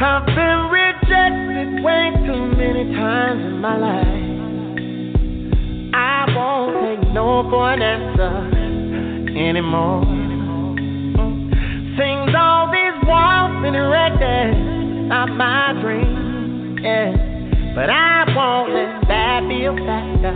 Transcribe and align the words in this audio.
I've 0.00 0.26
been 0.26 0.60
rejected 0.72 1.84
way 1.84 2.10
too 2.26 2.56
many 2.56 2.92
times 2.92 3.44
in 3.44 3.60
my 3.60 3.76
life. 3.78 4.24
I 5.94 6.26
won't 6.34 6.74
take 6.82 7.14
no 7.14 7.48
for 7.50 7.72
an 7.72 7.82
answer 7.82 8.48
anymore. 9.38 10.02
Things 11.96 12.34
all 12.36 12.66
these 12.72 12.98
walls 13.06 13.62
been 13.62 13.76
erected, 13.76 14.56
not 15.06 15.30
my 15.30 15.72
dream. 15.80 16.78
Yeah. 16.82 17.12
But 17.76 17.90
I 17.90 18.24
won't 18.34 18.72
let 18.72 19.06
that 19.06 19.46
be 19.48 19.66
a 19.66 19.72
factor 19.86 20.34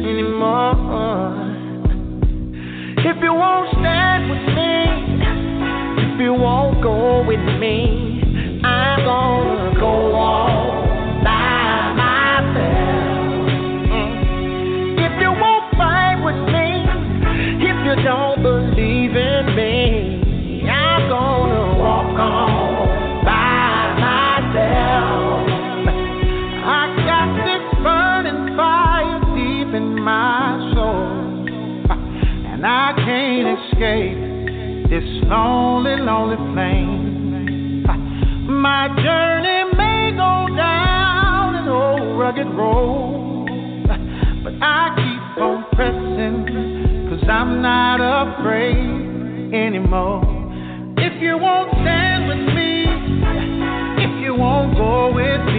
anymore. 0.00 1.47
If 3.10 3.16
you 3.22 3.32
won't 3.32 3.70
stand 3.70 4.28
with 4.28 4.54
me, 4.54 4.84
if 6.04 6.20
you 6.20 6.34
won't 6.34 6.82
go 6.82 7.24
with 7.26 7.40
me. 7.58 8.20
I'm 8.62 9.02
gonna 9.02 9.80
go 9.80 10.14
on 10.14 10.47
can't 33.18 33.58
escape 33.58 34.90
this 34.90 35.08
lonely, 35.26 35.96
lonely 36.00 36.36
flame. 36.54 37.82
My 38.62 38.86
journey 39.04 39.74
may 39.76 40.12
go 40.12 40.46
down 40.56 41.56
an 41.56 41.68
old 41.68 42.16
rugged 42.16 42.46
road, 42.54 43.48
but 44.44 44.52
I 44.62 44.94
keep 44.94 45.42
on 45.42 45.64
pressing, 45.72 47.08
cause 47.10 47.28
I'm 47.28 47.60
not 47.60 47.98
afraid 47.98 49.52
anymore. 49.52 50.22
If 50.98 51.20
you 51.20 51.38
won't 51.38 51.72
stand 51.82 52.28
with 52.28 52.44
me, 52.54 52.86
if 54.04 54.12
you 54.22 54.36
won't 54.36 54.76
go 54.76 55.12
with 55.12 55.42
me, 55.46 55.57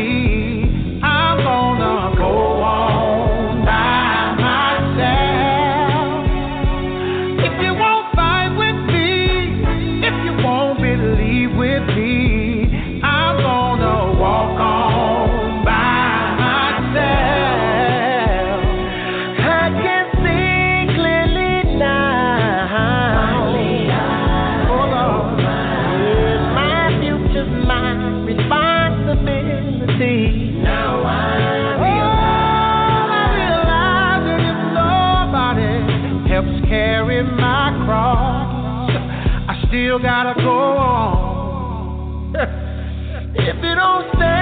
gotta 40.01 40.41
go 40.41 40.77
on. 40.77 42.35
If 43.31 43.63
you 43.63 43.75
don't 43.75 44.07
stand 44.15 44.38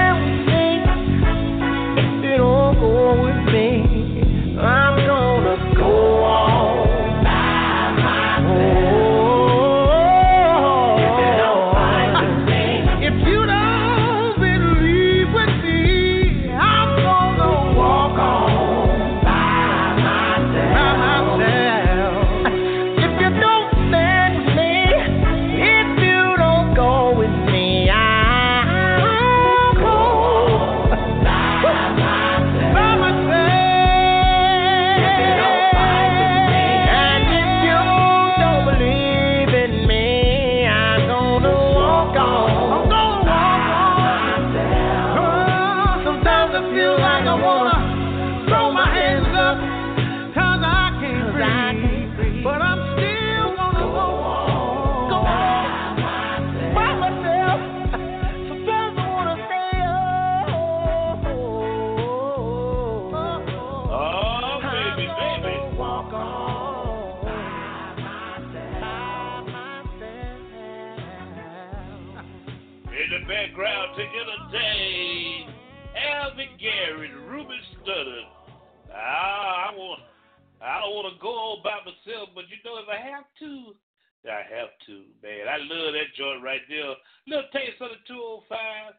I 84.28 84.44
have 84.44 84.72
to, 84.86 85.08
man. 85.22 85.48
I 85.48 85.58
love 85.58 85.92
that 85.92 86.14
joint 86.16 86.44
right 86.44 86.60
there. 86.68 86.94
Little 87.26 87.50
taste 87.52 87.80
of 87.80 87.90
the 87.90 88.00
205. 88.06 88.94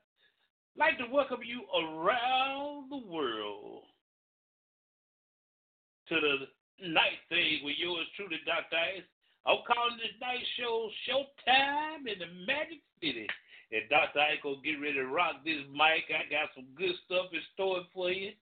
Like 0.77 0.97
to 0.97 1.07
welcome 1.11 1.43
you 1.43 1.65
around 1.75 2.89
the 2.89 3.03
world 3.05 3.83
to 6.09 6.15
the 6.15 6.89
night 6.89 7.21
thing 7.29 7.61
with 7.63 7.77
yours 7.77 8.07
truly, 8.15 8.41
Dr. 8.45 8.77
Ice. 8.97 9.05
I'm 9.45 9.61
calling 9.65 9.97
this 9.97 10.15
night 10.19 10.43
show 10.57 10.89
Showtime 11.05 12.09
in 12.09 12.17
the 12.19 12.31
Magic 12.45 12.81
City. 13.01 13.27
And 13.71 13.85
Dr. 13.89 14.19
Ice 14.19 14.41
gonna 14.41 14.61
get 14.65 14.81
ready 14.81 14.97
to 14.97 15.07
rock 15.07 15.45
this 15.45 15.61
mic. 15.69 16.09
I 16.09 16.25
got 16.25 16.49
some 16.55 16.65
good 16.73 16.95
stuff 17.05 17.29
in 17.31 17.39
store 17.53 17.85
for 17.93 18.09
you. 18.09 18.33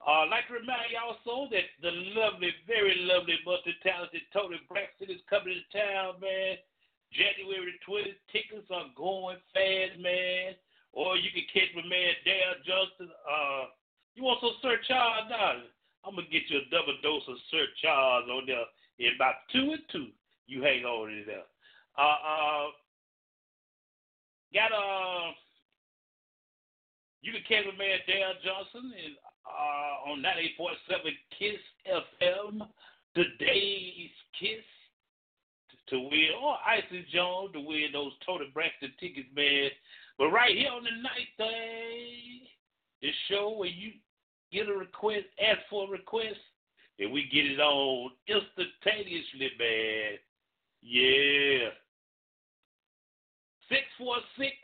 Uh, 0.00 0.24
I'd 0.24 0.32
like 0.32 0.48
to 0.48 0.56
remind 0.56 0.88
you 0.88 0.96
also 0.96 1.50
that 1.52 1.68
the 1.84 1.92
lovely, 2.16 2.48
very 2.64 2.96
lovely, 3.04 3.36
multi-talented 3.44 4.24
Toni 4.32 4.56
Braxton 4.64 5.12
is 5.12 5.20
coming 5.28 5.60
to 5.60 5.64
town, 5.76 6.16
man. 6.24 6.56
January 7.12 7.76
20th, 7.84 8.16
tickets 8.32 8.70
are 8.72 8.88
going 8.96 9.36
fast, 9.52 10.00
man. 10.00 10.56
Or 10.92 11.20
you 11.20 11.28
can 11.30 11.44
catch 11.52 11.68
my 11.76 11.84
man 11.84 12.16
Dale 12.24 12.58
Johnston. 12.64 13.12
Uh, 13.28 13.70
you 14.14 14.24
want 14.24 14.40
some 14.40 14.56
Sir 14.62 14.80
Charles 14.88 15.28
Darling? 15.28 15.70
I'm 16.04 16.16
gonna 16.16 16.26
get 16.32 16.48
you 16.48 16.64
a 16.64 16.70
double 16.72 16.96
dose 17.02 17.22
of 17.28 17.36
Sir 17.50 17.68
Charles 17.82 18.28
on 18.30 18.46
there 18.46 18.64
in 18.98 19.14
about 19.14 19.44
two 19.52 19.76
and 19.76 19.84
two. 19.92 20.08
You 20.46 20.62
hang 20.62 20.84
on 20.84 21.12
in 21.12 21.24
there. 21.26 21.46
Uh, 21.98 22.18
uh, 22.24 22.66
got 24.54 24.72
uh, 24.72 25.30
you 27.22 27.32
can 27.32 27.42
catch 27.48 27.66
my 27.66 27.76
man 27.76 27.98
Dale 28.06 28.34
Johnson 28.44 28.92
in 28.96 29.12
uh, 29.46 30.10
on 30.10 30.22
98.7 30.22 31.10
Kiss 31.38 31.60
FM. 31.86 32.66
Today's 33.14 34.10
Kiss 34.38 34.64
to 35.88 35.98
win, 35.98 36.30
or 36.40 36.56
Icy 36.64 37.04
Jones 37.12 37.52
to 37.52 37.60
win 37.60 37.90
those 37.92 38.12
Toni 38.24 38.46
Braxton 38.54 38.92
tickets, 39.00 39.28
man. 39.34 39.70
But 40.18 40.28
right 40.28 40.56
here 40.56 40.70
on 40.70 40.84
the 40.84 41.02
night 41.02 41.28
thing, 41.36 42.46
the 43.02 43.10
show 43.28 43.56
where 43.56 43.68
you 43.68 43.92
get 44.52 44.68
a 44.68 44.72
request, 44.72 45.26
ask 45.42 45.58
for 45.68 45.88
a 45.88 45.90
request, 45.90 46.38
and 46.98 47.12
we 47.12 47.28
get 47.32 47.46
it 47.46 47.60
on 47.60 48.12
instantaneously, 48.28 49.50
man. 49.58 50.18
Yeah. 50.82 51.70
646 53.68 54.54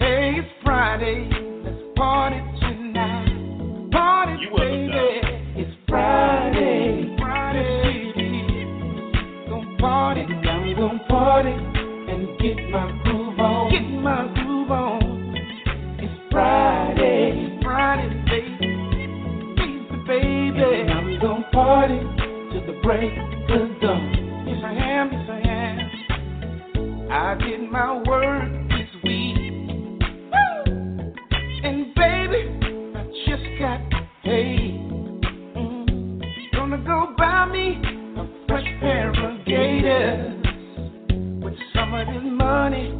Hey, 0.00 0.34
it's 0.36 0.48
Friday. 0.64 1.30
Let's. 1.64 1.90
Party, 2.00 2.49
You 4.40 4.48
baby. 4.56 5.20
It's 5.60 5.76
Friday. 5.86 7.14
Friday. 7.18 8.12
Gonna 9.50 9.76
party. 9.78 10.22
I'm 10.22 10.76
gonna 10.76 11.04
party 11.10 11.50
and 11.50 12.38
get 12.38 12.56
my 12.70 12.90
groove 13.04 13.38
on. 13.38 13.70
Get 13.70 13.82
my 14.00 14.32
groove 14.34 14.70
on. 14.70 15.34
It's 15.98 16.32
Friday. 16.32 17.58
Friday, 17.62 18.08
baby. 18.30 18.66
Baby, 20.06 20.52
baby. 20.52 20.80
And 20.80 20.90
I'm 20.90 21.20
gonna 21.20 21.50
party 21.52 22.00
till 22.50 22.64
the 22.66 22.80
break 22.82 23.12
of 23.50 23.80
dawn. 23.82 24.46
Yes, 24.48 24.62
I 24.64 24.72
am. 24.72 25.12
Yes, 25.12 25.28
I 25.28 25.40
am. 25.48 27.10
I 27.10 27.34
did 27.34 27.70
my 27.70 28.02
work 28.08 28.59
with 42.00 42.14
this 42.14 42.32
money 42.32 42.98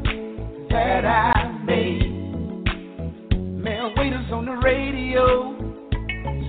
that 0.69 1.05
I 1.05 1.59
made. 1.65 2.11
Man, 3.33 3.95
waiters 3.97 4.31
on 4.33 4.45
the 4.45 4.53
radio 4.53 5.57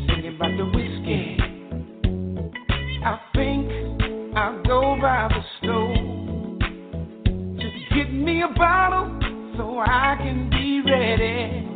singing 0.07 0.35
about 0.35 0.57
the 0.57 0.65
whiskey. 0.65 1.37
I 3.05 3.19
think 3.35 4.35
I'll 4.35 4.61
go 4.63 4.97
by 5.01 5.29
the 5.29 5.43
stove. 5.59 5.95
Just 7.57 7.93
get 7.93 8.13
me 8.13 8.41
a 8.41 8.53
bottle 8.57 9.19
so 9.57 9.79
I 9.79 10.15
can 10.19 10.49
be 10.49 10.81
ready. 10.89 11.70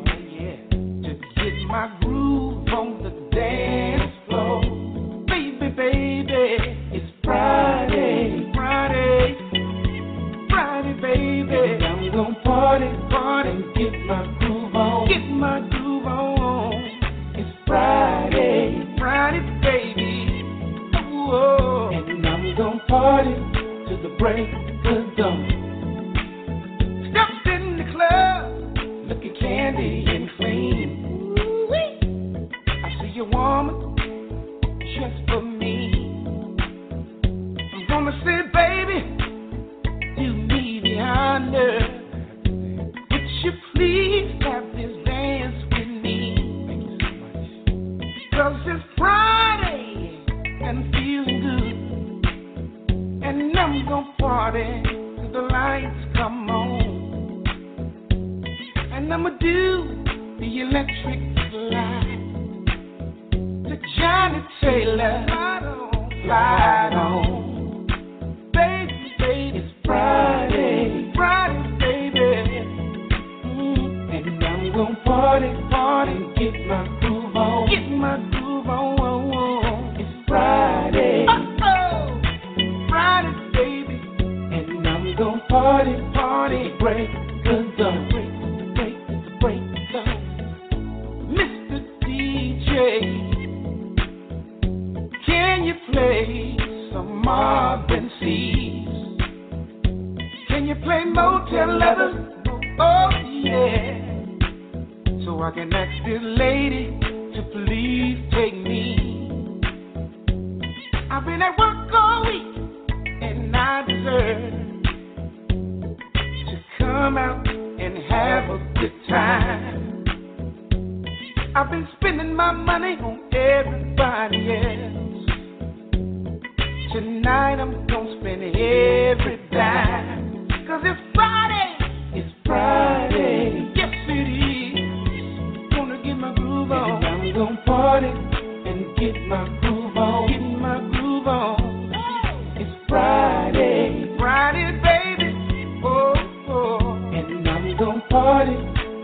gonna 147.95 148.07
party 148.09 148.55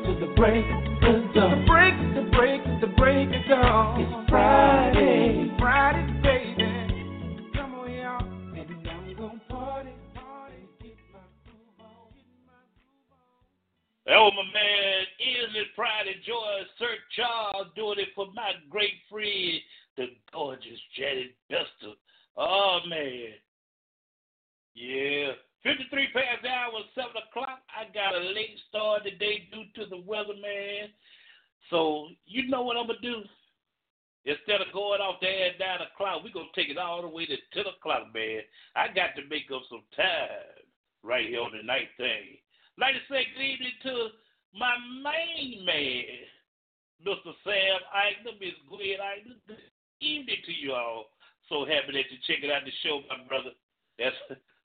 till 0.05 0.19
the 0.19 0.33
break 0.36 0.65
of 0.65 1.33
dawn. 1.33 1.60
The 1.60 1.65
break, 1.65 1.93
the 2.15 2.29
break, 2.36 2.62
the 2.81 2.88
break 2.98 3.27
of 3.27 3.50
dawn. 3.50 4.01
It's 4.01 4.29
Friday, 4.29 5.51
Friday, 5.60 6.21
baby. 6.21 6.67
Oh, 14.13 14.29
my 14.36 14.43
man, 14.53 15.01
is 15.19 15.55
it 15.55 15.67
Friday 15.75 16.15
Joy? 16.27 16.63
Sir 16.77 16.88
Charles 17.15 17.67
doing 17.77 18.00
it 18.00 18.10
for 18.13 18.27
my 18.33 18.51
great 18.69 18.95
friend, 19.10 19.62
the 19.95 20.07
gorgeous 20.33 20.79
Janet 20.98 21.33
Buster. 21.50 21.95
Oh, 22.36 22.79
man. 22.89 23.29
Yeah. 24.74 25.31
53 25.63 26.10
past 26.13 26.41
the 26.41 26.50
hour, 26.50 26.82
7 26.98 27.10
o'clock. 27.22 27.62
I 27.70 27.86
got 27.94 28.18
a 28.18 28.24
late 28.34 28.58
start 28.70 29.06
today 29.06 29.46
due 29.53 29.70
to 29.77 29.89
the 29.89 30.01
weather, 30.01 30.34
man. 30.34 30.89
So, 31.70 32.10
you 32.25 32.50
know 32.50 32.63
what 32.65 32.77
I'm 32.77 32.88
going 32.88 32.98
to 33.01 33.06
do? 33.06 33.22
Instead 34.25 34.62
of 34.62 34.74
going 34.74 35.01
off 35.01 35.22
there 35.22 35.53
at 35.53 35.62
9 35.62 35.88
o'clock, 35.94 36.22
we're 36.22 36.34
going 36.34 36.50
to 36.50 36.58
take 36.58 36.70
it 36.70 36.82
all 36.82 37.01
the 37.01 37.10
way 37.10 37.25
to 37.25 37.38
10 37.53 37.65
o'clock, 37.77 38.10
man. 38.13 38.41
I 38.75 38.89
got 38.89 39.13
to 39.18 39.25
make 39.30 39.50
up 39.53 39.62
some 39.70 39.86
time 39.94 40.65
right 41.06 41.30
here 41.30 41.41
on 41.41 41.53
the 41.53 41.62
night 41.62 41.94
thing. 41.98 42.41
Like 42.77 42.98
to 42.98 43.03
say 43.10 43.30
good 43.34 43.46
evening 43.46 43.77
to 43.86 43.94
my 44.58 44.74
main 45.01 45.62
man, 45.65 46.25
Mr. 47.06 47.34
Sam 47.46 47.82
Eichner, 47.94 48.38
Miss 48.41 48.58
Gwen 48.65 48.98
Eichner. 48.98 49.38
Good 49.46 49.62
evening 50.01 50.41
to 50.46 50.53
you 50.53 50.74
all. 50.74 51.13
So 51.50 51.65
happy 51.65 51.94
that 51.94 52.10
you 52.10 52.18
check 52.25 52.41
it 52.41 52.50
out 52.50 52.65
the 52.65 52.74
show, 52.82 53.01
my 53.10 53.22
brother. 53.25 53.53
That's 53.98 54.18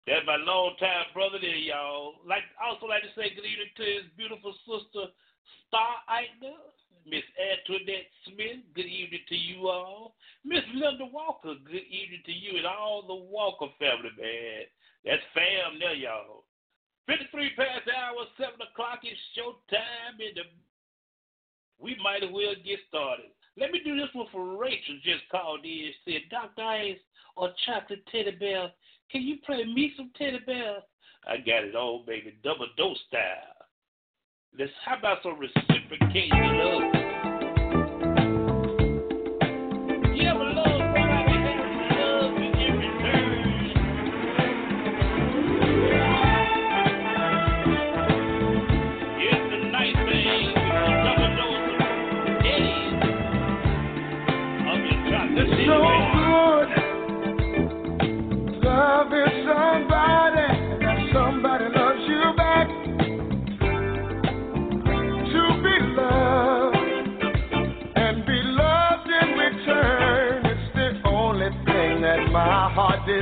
that's 0.07 0.25
my 0.25 0.37
long 0.37 0.77
time 0.79 1.09
brother 1.13 1.41
there, 1.41 1.57
y'all. 1.57 2.21
Like 2.25 2.45
also 2.61 2.85
like 2.85 3.01
to 3.01 3.13
say 3.17 3.33
good 3.33 3.45
evening 3.45 3.73
to 3.77 3.83
his 3.83 4.07
beautiful 4.17 4.53
sister, 4.65 5.09
Star 5.67 6.05
Eichner, 6.05 6.57
Miss 7.05 7.25
Antoinette 7.37 8.09
Smith. 8.25 8.61
Good 8.73 8.89
evening 8.89 9.25
to 9.29 9.37
you 9.37 9.69
all. 9.69 10.13
Miss 10.45 10.65
Linda 10.73 11.05
Walker. 11.05 11.53
Good 11.65 11.89
evening 11.89 12.21
to 12.25 12.33
you 12.33 12.57
and 12.57 12.65
all 12.65 13.05
the 13.05 13.17
Walker 13.17 13.69
family, 13.77 14.13
man. 14.17 14.65
That's 15.05 15.21
fam 15.33 15.77
there, 15.77 15.93
y'all. 15.93 16.45
53 17.05 17.53
past 17.53 17.85
the 17.85 17.93
hour, 17.93 18.25
7 18.37 18.57
o'clock 18.57 19.05
is 19.05 19.17
showtime. 19.37 20.17
In 20.17 20.33
the... 20.33 20.45
We 21.77 21.97
might 22.01 22.23
as 22.23 22.33
well 22.33 22.57
get 22.65 22.81
started. 22.89 23.29
Let 23.57 23.69
me 23.69 23.81
do 23.85 23.95
this 23.95 24.09
one 24.13 24.27
for 24.31 24.57
Rachel. 24.57 24.97
Just 25.05 25.29
called 25.29 25.63
in 25.63 25.93
and 25.93 25.97
said, 26.05 26.29
Dr. 26.29 26.65
Ice 26.65 27.03
or 27.37 27.53
Chocolate 27.65 28.01
Teddy 28.11 28.31
Bear 28.31 28.71
can 29.11 29.21
you 29.21 29.37
play 29.45 29.63
me 29.65 29.93
some 29.95 30.11
teddy 30.17 30.39
bears? 30.45 30.83
I 31.27 31.37
got 31.37 31.63
it 31.63 31.75
all, 31.75 32.03
baby, 32.05 32.35
double 32.43 32.67
dose 32.77 32.99
style. 33.07 33.67
Let's 34.57 34.71
how 34.85 34.97
about 34.97 35.17
some 35.23 35.37
reciprocating 35.39 36.31
love? 36.31 36.94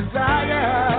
Desire. 0.01 0.92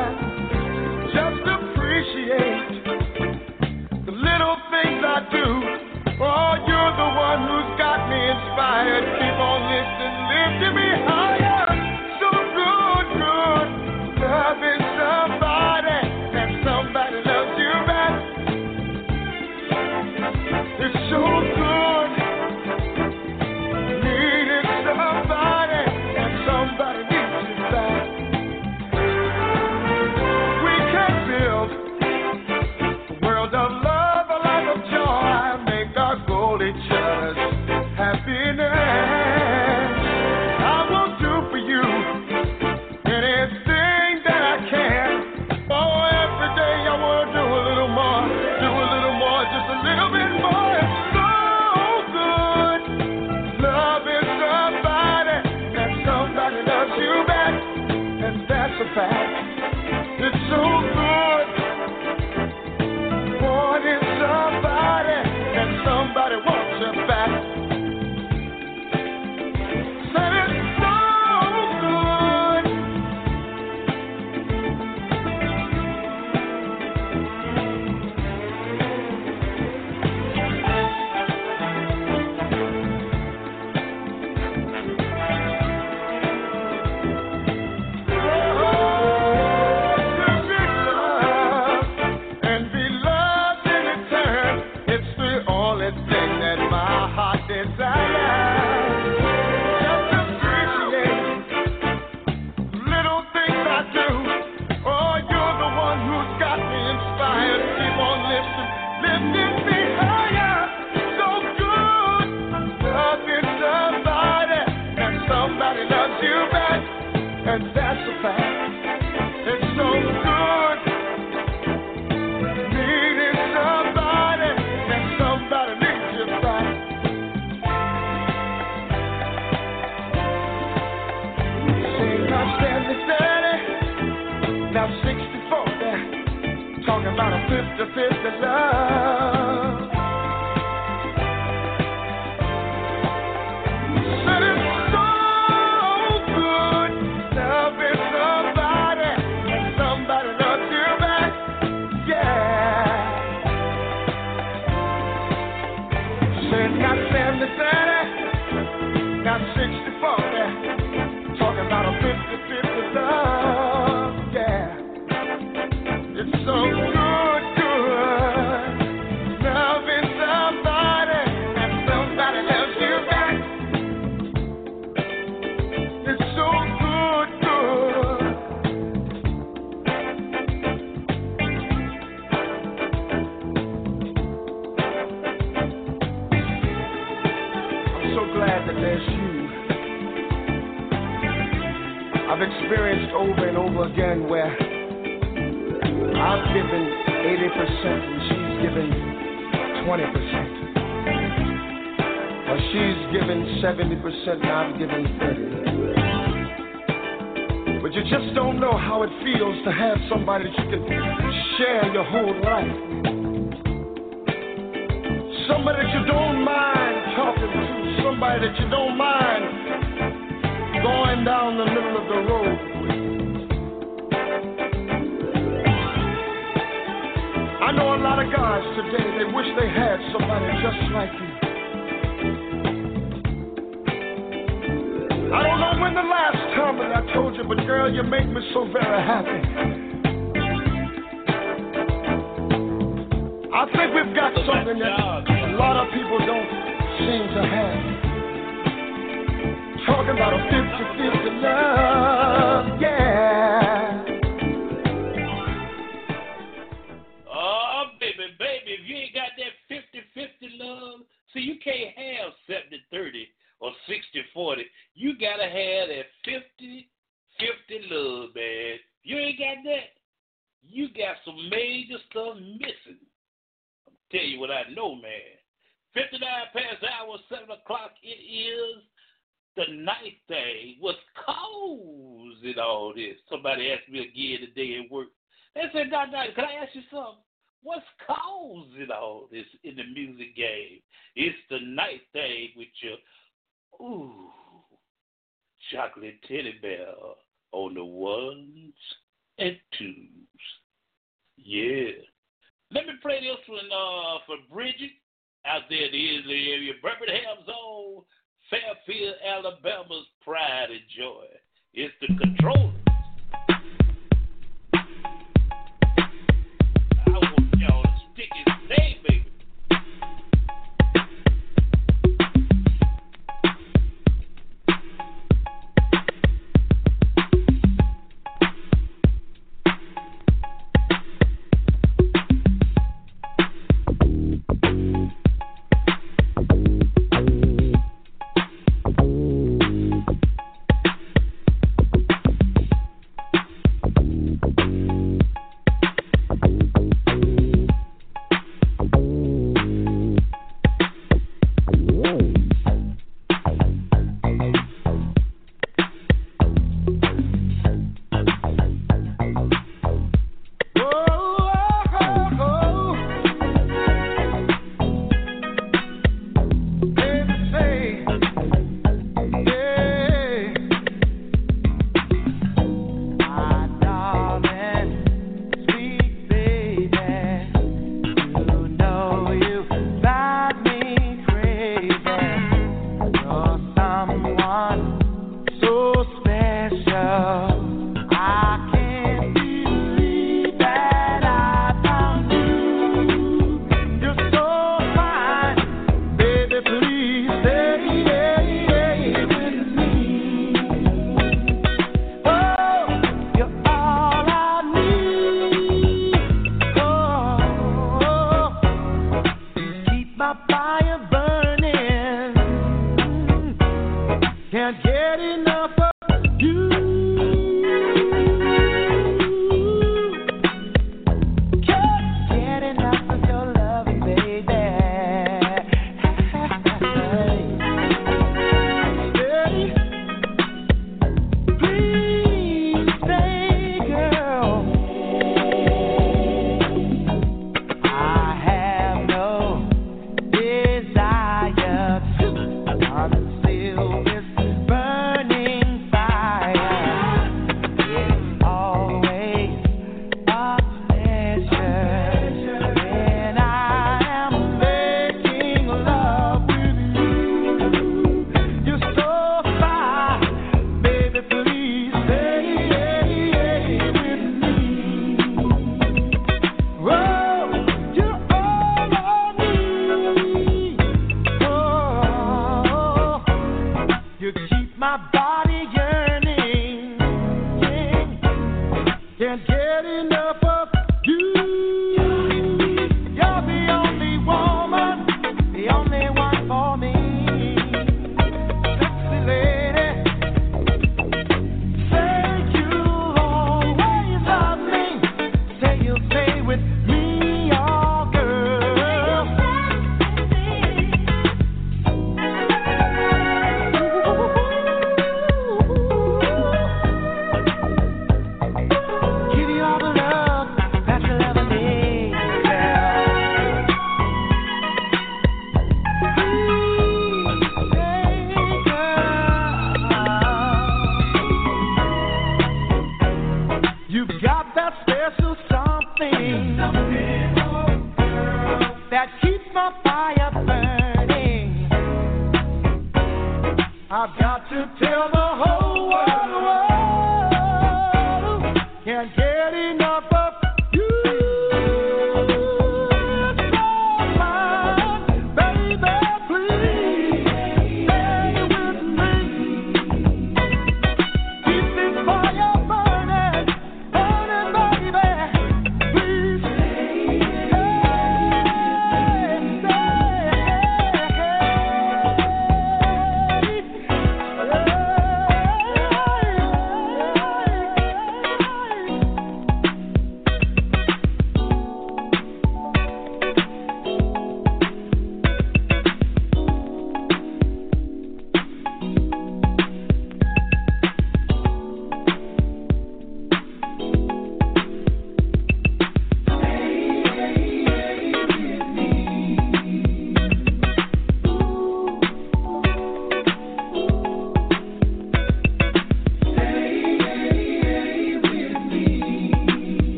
It's 312.47 312.84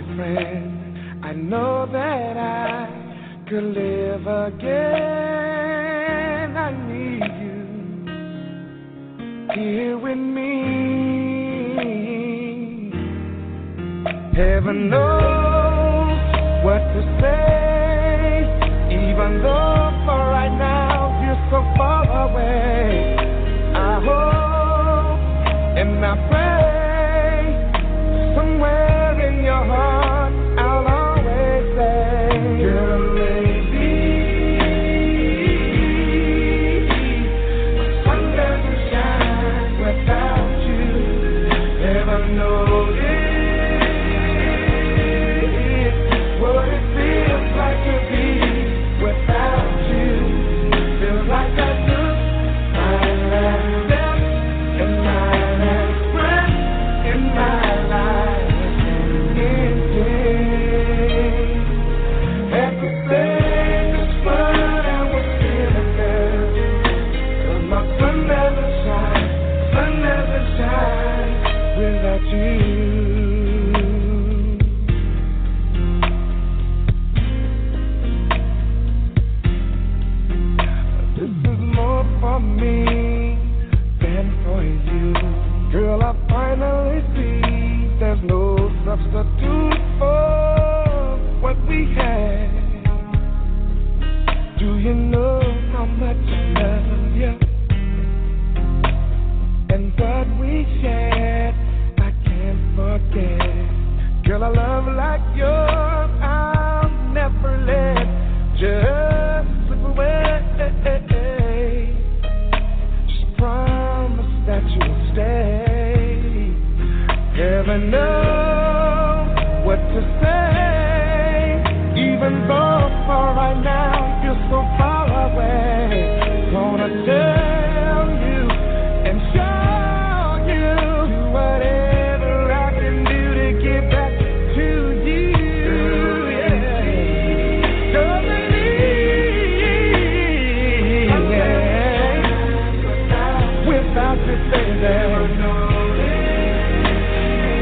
and 0.00 0.16
friends. 0.16 1.24
I 1.24 1.32
know 1.32 1.86
that 1.92 2.36
I 2.36 2.88
could 3.48 3.64
live 3.64 4.26
again. 4.26 4.66
I 6.56 6.70
need 6.88 7.22
you 7.42 7.60
here 9.54 9.98
with 9.98 10.18
me. 10.18 10.50
Heaven 14.34 14.88
knows 14.88 16.18
what 16.64 16.78
to 16.78 17.02
say, 17.20 18.44
even 18.90 19.42
though 19.42 19.90
for 20.06 20.20
right 20.30 20.56
now 20.56 21.20
you're 21.22 21.42
so 21.50 21.60
far 21.76 22.04
away. 22.30 23.16
I 23.74 24.00
hope 24.06 25.20
and 25.78 26.04
I 26.04 26.28
pray. 26.30 26.49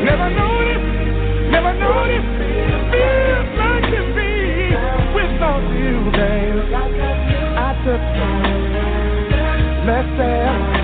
Never 0.09 0.31
noticed, 0.31 1.51
never 1.53 1.75
noticed. 1.75 2.33
Feels 2.93 3.49
like 3.61 3.89
be 4.17 4.33
without 5.15 5.63
you. 5.77 5.99
I 7.57 7.71
took 7.85 8.03
time. 8.17 9.87
Let's 9.87 10.09
say. 10.17 10.78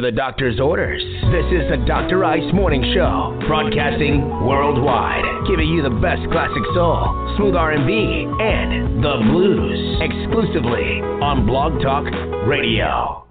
under 0.00 0.10
the 0.10 0.16
doctor's 0.16 0.58
orders. 0.58 1.02
This 1.30 1.44
is 1.52 1.68
the 1.68 1.84
Dr. 1.86 2.24
Ice 2.24 2.54
Morning 2.54 2.82
Show, 2.94 3.38
broadcasting 3.46 4.22
worldwide, 4.46 5.24
giving 5.46 5.68
you 5.68 5.82
the 5.82 5.90
best 5.90 6.22
classic 6.32 6.62
soul, 6.74 7.34
smooth 7.36 7.54
R&B, 7.54 7.92
and 8.40 9.04
the 9.04 9.18
blues, 9.30 10.00
exclusively 10.00 11.02
on 11.20 11.44
Blog 11.44 11.82
Talk 11.82 12.06
Radio. 12.46 13.29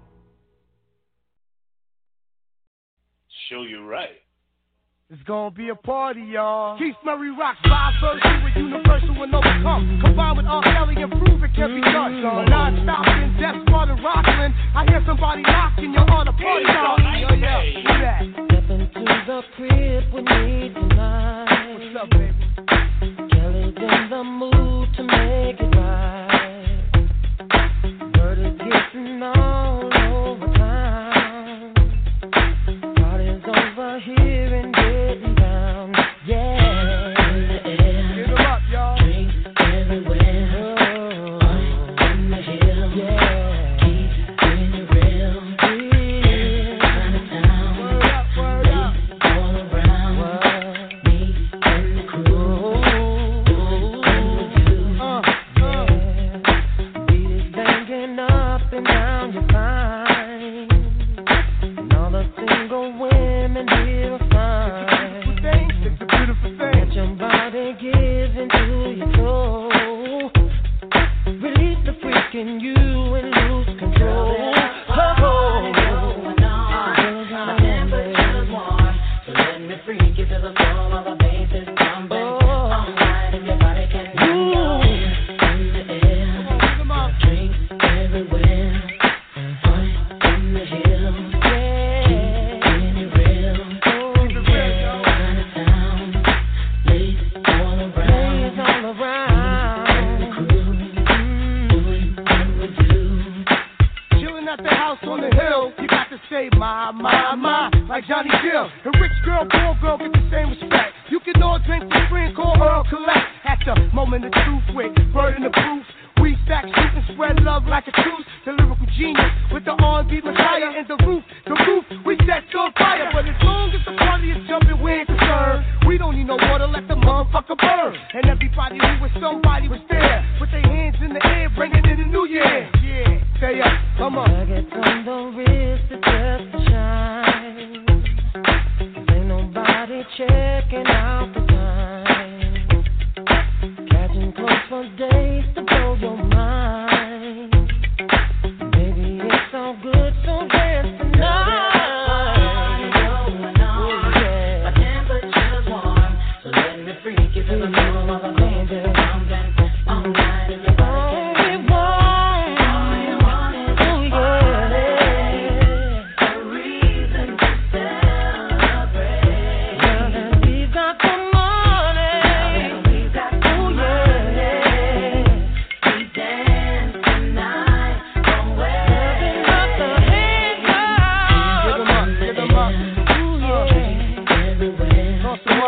gonna 5.30 5.50
be 5.52 5.68
a 5.68 5.76
party, 5.76 6.22
y'all. 6.22 6.76
Keith 6.76 6.96
Murray 7.04 7.30
rocks 7.30 7.60
five 7.62 7.94
verses 8.02 8.42
with 8.42 8.56
Universal 8.56 9.22
and 9.22 9.32
Overcome. 9.32 10.00
Combined 10.02 10.38
with 10.38 10.46
R. 10.46 10.60
Kelly 10.60 11.00
and 11.00 11.12
prove 11.12 11.44
it 11.44 11.54
can 11.54 11.72
be 11.72 11.80
done. 11.82 12.14
Mm-hmm. 12.18 12.50
Non-stop 12.50 13.06
in 13.06 13.38
death, 13.38 13.54
part 13.70 13.90
of 13.90 13.98
Rockland. 14.02 14.54
I 14.74 14.84
hear 14.88 15.00
somebody 15.06 15.42
knocking, 15.42 15.94
you're 15.94 16.10
on 16.10 16.26
a 16.26 16.32
party, 16.32 16.66
y'all. 16.66 16.98
Yeah, 16.98 17.30
yeah, 17.30 17.62
yeah. 17.86 18.18
Step 18.50 18.70
into 18.70 19.04
the 19.28 19.42
crib 19.54 20.12
with 20.12 20.24
me 20.24 20.74
tonight. 20.74 21.78
What's 21.78 21.94
up, 21.94 22.10
baby? 22.10 22.34
Kelly's 23.30 23.78
in 23.78 24.10
the 24.10 24.24
mood 24.24 24.88
to 24.96 25.02
make 25.04 25.60
it 25.60 25.76
right. 25.78 26.90
Word 28.18 28.38
is 28.40 28.58
getting 28.58 29.22
on. 29.22 29.89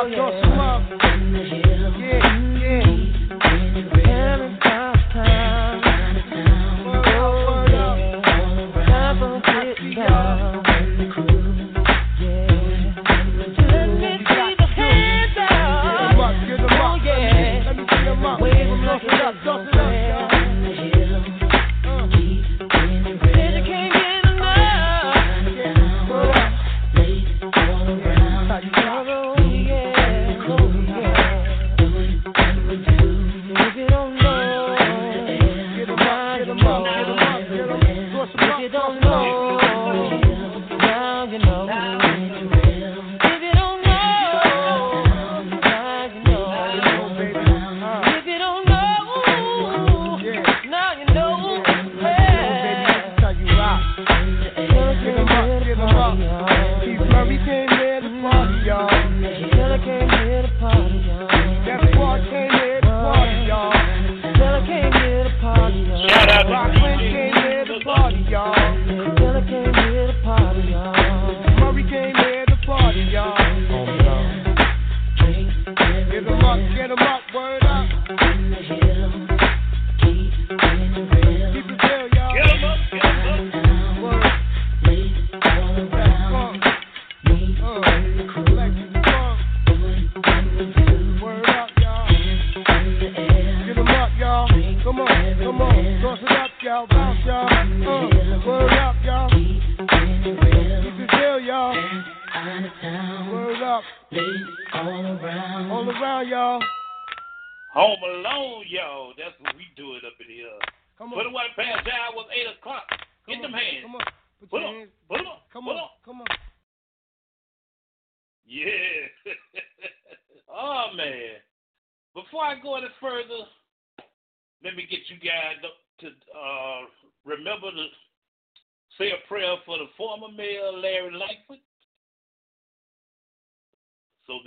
I 0.02 0.10
trust 0.16 0.51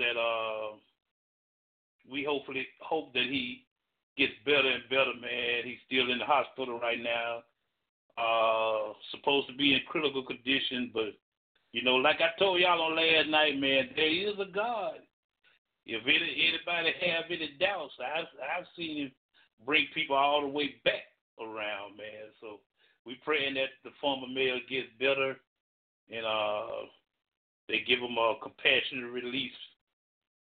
that 0.06 0.20
uh, 0.20 0.76
we 2.10 2.24
hopefully 2.24 2.68
hope 2.82 3.14
that 3.14 3.24
he 3.24 3.66
gets 4.18 4.34
better 4.46 4.70
and 4.70 4.84
better. 4.90 5.14
Man, 5.20 5.64
he's 5.64 5.82
still 5.86 6.12
in 6.12 6.20
the 6.20 6.26
hospital 6.26 6.80
right 6.80 7.02
now. 7.02 7.44
Uh, 8.18 8.94
supposed 9.12 9.48
to 9.48 9.56
be 9.56 9.74
in 9.74 9.82
critical 9.88 10.24
condition, 10.24 10.92
but 10.94 11.18
you 11.74 11.84
know, 11.84 11.96
like 11.96 12.22
I 12.22 12.38
told 12.40 12.62
y'all 12.62 12.82
on 12.82 12.96
last 12.96 13.28
night, 13.28 13.60
man, 13.60 13.90
there 13.96 14.30
is 14.30 14.36
a 14.40 14.50
God. 14.50 15.04
If 15.86 16.02
any, 16.04 16.16
anybody 16.48 16.94
have 17.12 17.26
any 17.30 17.52
doubts, 17.60 17.94
I've 18.00 18.32
I've 18.40 18.66
seen 18.78 18.98
him 18.98 19.12
bring 19.66 19.88
people 19.94 20.16
all 20.16 20.42
the 20.42 20.48
way 20.48 20.76
back 20.86 21.12
around, 21.40 21.98
man. 21.98 22.32
So 22.40 22.60
we 23.06 23.20
praying 23.26 23.56
that 23.56 23.76
the 23.84 23.92
former 24.00 24.28
mayor 24.28 24.58
gets 24.70 24.88
better 25.00 25.36
and 26.10 26.26
uh 26.26 26.88
they 27.68 27.84
give 27.86 28.00
him 28.00 28.18
a 28.18 28.36
compassionate 28.42 29.12
release. 29.12 29.52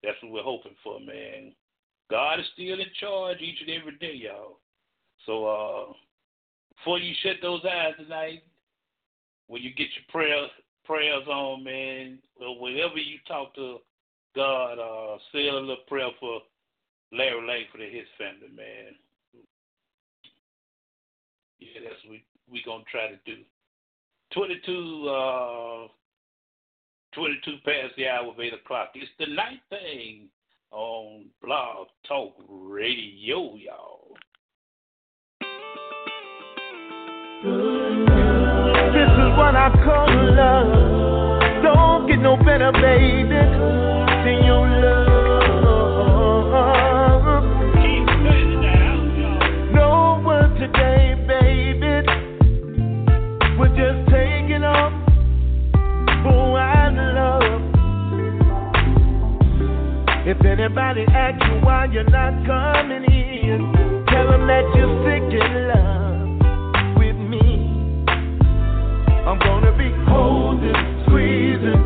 That's 0.03 0.16
what 0.22 0.32
we're 0.32 0.42
hoping 0.42 0.74
for, 0.82 0.98
man. 1.00 1.53
God 2.11 2.40
is 2.40 2.46
still 2.55 2.80
in 2.80 2.86
charge 3.00 3.38
each 3.40 3.61
and 3.61 3.70
every 3.70 3.96
day, 3.98 4.14
y'all. 4.14 4.59
So 5.26 5.46
uh 5.46 5.92
before 6.76 6.98
you 6.98 7.14
shut 7.22 7.36
those 7.40 7.61
eyes 7.64 7.94
tonight, 7.96 8.42
when 9.46 9.62
you 9.62 9.70
get 9.70 9.88
your 9.94 10.05
prayer 10.09 10.46
prayers 10.84 11.26
on, 11.28 11.62
man, 11.62 12.18
or 12.40 12.61
whenever 12.61 12.96
you 12.96 13.18
talk 13.28 13.55
to 13.55 13.78
God, 14.34 14.78
uh, 14.78 15.18
say 15.32 15.48
a 15.48 15.53
little 15.53 15.76
prayer 15.86 16.09
for 16.18 16.40
Larry 17.12 17.46
Langford 17.46 17.82
and 17.82 17.94
his 17.94 18.07
family, 18.18 18.48
man. 18.57 18.94
Yeah, 21.61 21.80
that's 21.84 22.03
what 22.05 22.12
we 22.12 22.24
we 22.50 22.62
gonna 22.64 22.84
try 22.90 23.09
to 23.09 23.18
do. 23.24 23.42
Twenty 24.34 24.61
two 24.66 25.09
uh 25.09 25.88
twenty 27.12 27.38
two 27.44 27.56
past 27.64 27.94
the 27.96 28.08
hour 28.08 28.30
of 28.30 28.40
eight 28.40 28.54
o'clock. 28.54 28.90
It's 28.94 29.10
the 29.18 29.26
night 29.26 29.60
thing 29.70 30.28
on 30.70 31.26
Blog 31.42 31.88
Talk 32.08 32.34
Radio, 32.48 33.54
y'all. 33.56 34.16
This 38.92 39.10
is 39.10 39.30
what 39.36 39.54
I 39.56 39.70
call 39.84 40.08
love. 40.36 41.62
Don't 41.62 42.06
get 42.08 42.20
no 42.20 42.36
better, 42.36 42.72
baby, 42.72 43.28
than 43.28 44.44
your 44.44 44.66
love. 44.68 45.11
If 60.62 60.70
anybody 60.70 61.04
asks 61.10 61.44
you 61.48 61.58
why 61.66 61.86
you're 61.86 62.04
not 62.04 62.46
coming 62.46 63.02
in, 63.02 63.72
tell 64.06 64.30
them 64.30 64.46
that 64.46 64.62
you're 64.78 64.94
sick 65.02 65.26
in 65.34 65.66
love 65.66 66.94
with 66.96 67.16
me. 67.18 68.06
I'm 69.26 69.40
gonna 69.40 69.76
be 69.76 69.90
holding, 70.06 71.02
squeezing, 71.02 71.82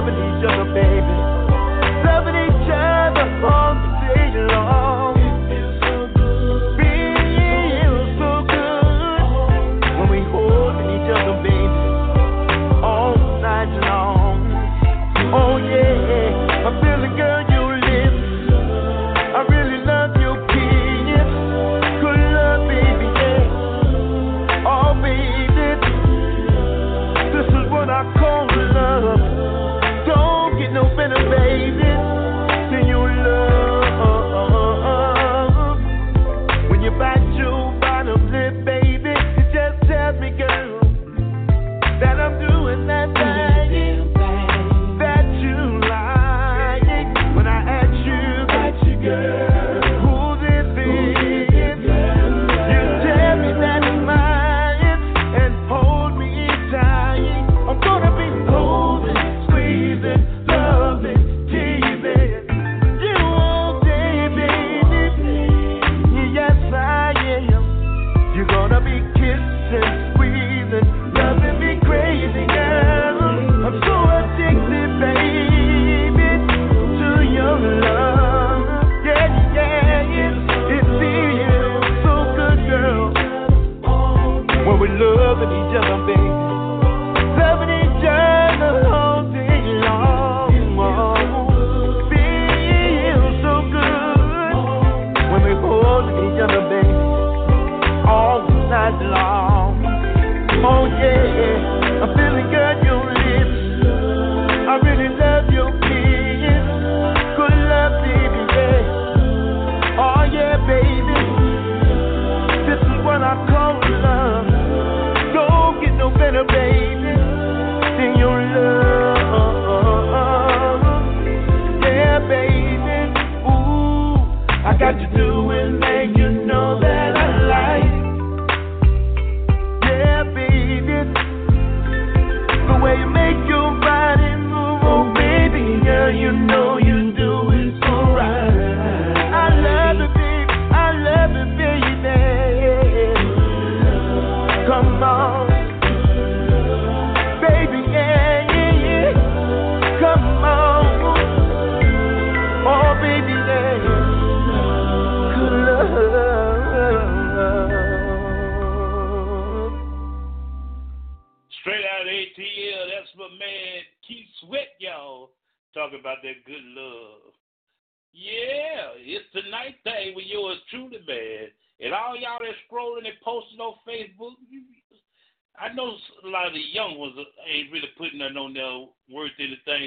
loving 0.00 0.14
each 0.14 0.44
other, 0.48 0.64
baby. 0.72 1.19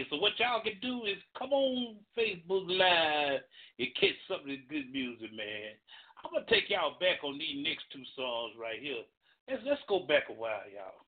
So 0.09 0.17
what 0.17 0.39
y'all 0.39 0.63
can 0.63 0.79
do 0.81 1.03
is 1.03 1.17
come 1.37 1.51
on 1.51 1.95
Facebook 2.17 2.67
Live 2.67 3.41
and 3.79 3.87
catch 3.99 4.15
some 4.27 4.39
of 4.41 4.47
this 4.47 4.63
good 4.69 4.91
music, 4.91 5.35
man. 5.35 5.75
I'm 6.23 6.31
gonna 6.31 6.45
take 6.47 6.69
y'all 6.69 6.95
back 6.99 7.23
on 7.23 7.37
these 7.37 7.59
next 7.59 7.83
two 7.91 8.03
songs 8.15 8.53
right 8.55 8.79
here. 8.79 9.03
Let's 9.49 9.61
let's 9.65 9.81
go 9.89 10.07
back 10.07 10.29
a 10.29 10.33
while, 10.33 10.63
y'all. 10.71 11.03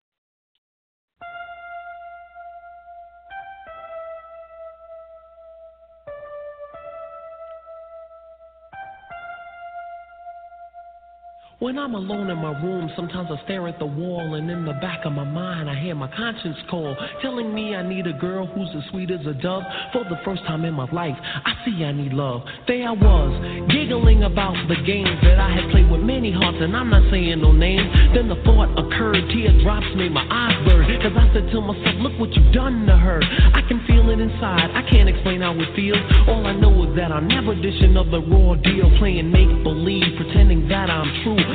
When 11.66 11.80
I'm 11.80 11.95
alone 11.95 12.30
in 12.30 12.38
my 12.38 12.53
room, 12.61 12.91
sometimes 12.95 13.30
I 13.32 13.43
stare 13.45 13.68
at 13.68 13.80
the 13.80 13.88
wall, 13.88 14.36
and 14.36 14.51
in 14.51 14.66
the 14.66 14.74
back 14.74 15.03
of 15.03 15.13
my 15.13 15.24
mind, 15.24 15.68
I 15.68 15.74
hear 15.74 15.95
my 15.95 16.07
conscience 16.16 16.57
call, 16.70 16.95
telling 17.24 17.55
me 17.55 17.74
I 17.74 17.82
need 17.82 18.05
a 18.05 18.13
girl 18.13 18.45
who's 18.45 18.70
as 18.78 18.88
sweet 18.91 19.09
as 19.09 19.26
a 19.26 19.34
dove. 19.34 19.63
For 19.91 20.03
the 20.03 20.22
first 20.24 20.45
time 20.45 20.63
in 20.63 20.76
my 20.76 20.86
life, 20.91 21.18
I 21.18 21.57
see 21.66 21.84
I 21.84 21.91
need 21.91 22.13
love. 22.13 22.43
There 22.68 22.88
I 22.88 22.91
was, 22.91 23.66
giggling 23.74 24.22
about 24.30 24.53
the 24.70 24.78
games 24.86 25.18
that 25.24 25.39
I 25.39 25.49
had 25.57 25.72
played 25.72 25.89
with 25.89 26.01
many 26.01 26.32
hearts, 26.32 26.59
and 26.61 26.78
I'm 26.78 26.91
not 26.91 27.01
saying 27.09 27.41
no 27.41 27.51
names. 27.51 27.89
Then 28.13 28.30
the 28.30 28.38
thought 28.45 28.70
occurred, 28.78 29.26
teardrops 29.34 29.89
made 29.97 30.13
my 30.13 30.28
eyes 30.30 30.70
burn, 30.70 30.86
cause 31.01 31.18
I 31.18 31.34
said 31.34 31.49
to 31.49 31.61
myself, 31.66 31.97
look 31.97 32.13
what 32.22 32.30
you've 32.38 32.53
done 32.53 32.86
to 32.86 32.95
her. 32.95 33.18
I 33.57 33.66
can 33.66 33.82
feel 33.89 34.05
it 34.13 34.22
inside, 34.22 34.70
I 34.70 34.86
can't 34.93 35.09
explain 35.09 35.41
how 35.41 35.57
it 35.57 35.74
feels. 35.74 35.97
All 36.30 36.45
I 36.45 36.53
know 36.53 36.86
is 36.86 36.95
that 36.95 37.09
I'll 37.11 37.26
never 37.26 37.57
dish 37.57 37.82
another 37.82 38.22
raw 38.22 38.53
deal, 38.53 38.86
playing 39.01 39.34
make 39.34 39.49
believe, 39.66 40.13
pretending 40.22 40.70
that 40.70 40.93
I'm 40.93 41.09
true. 41.26 41.55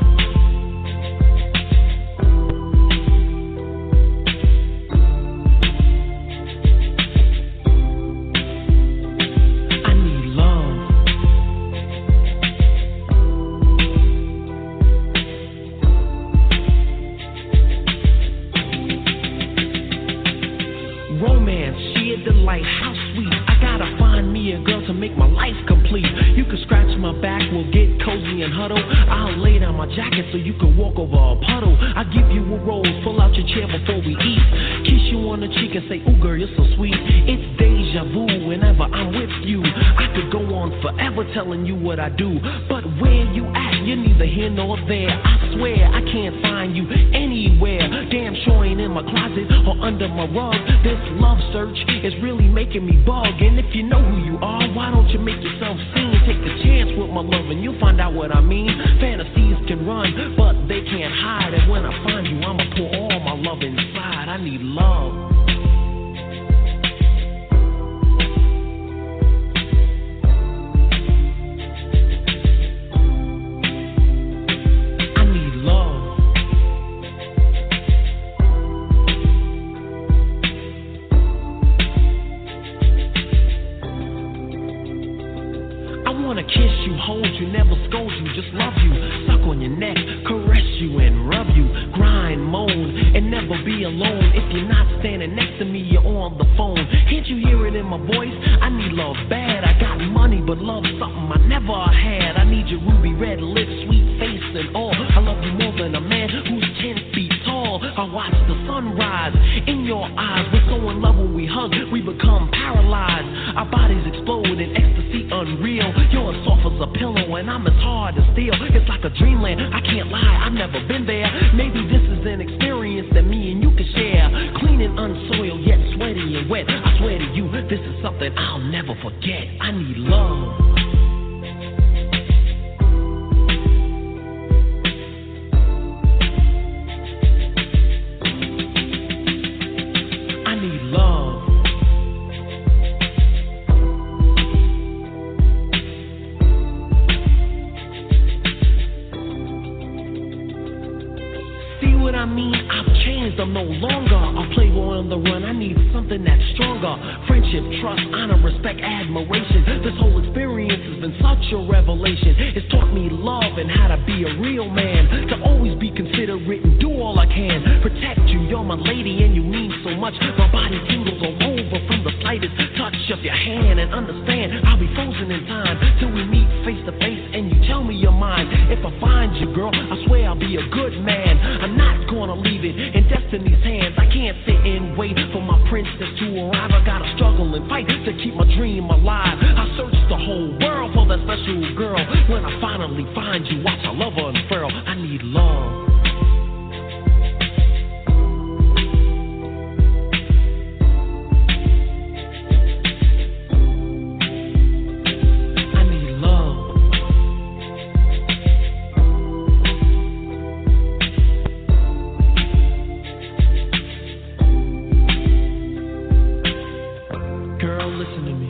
listen 218.01 218.25
to 218.25 218.33
me. 218.33 218.49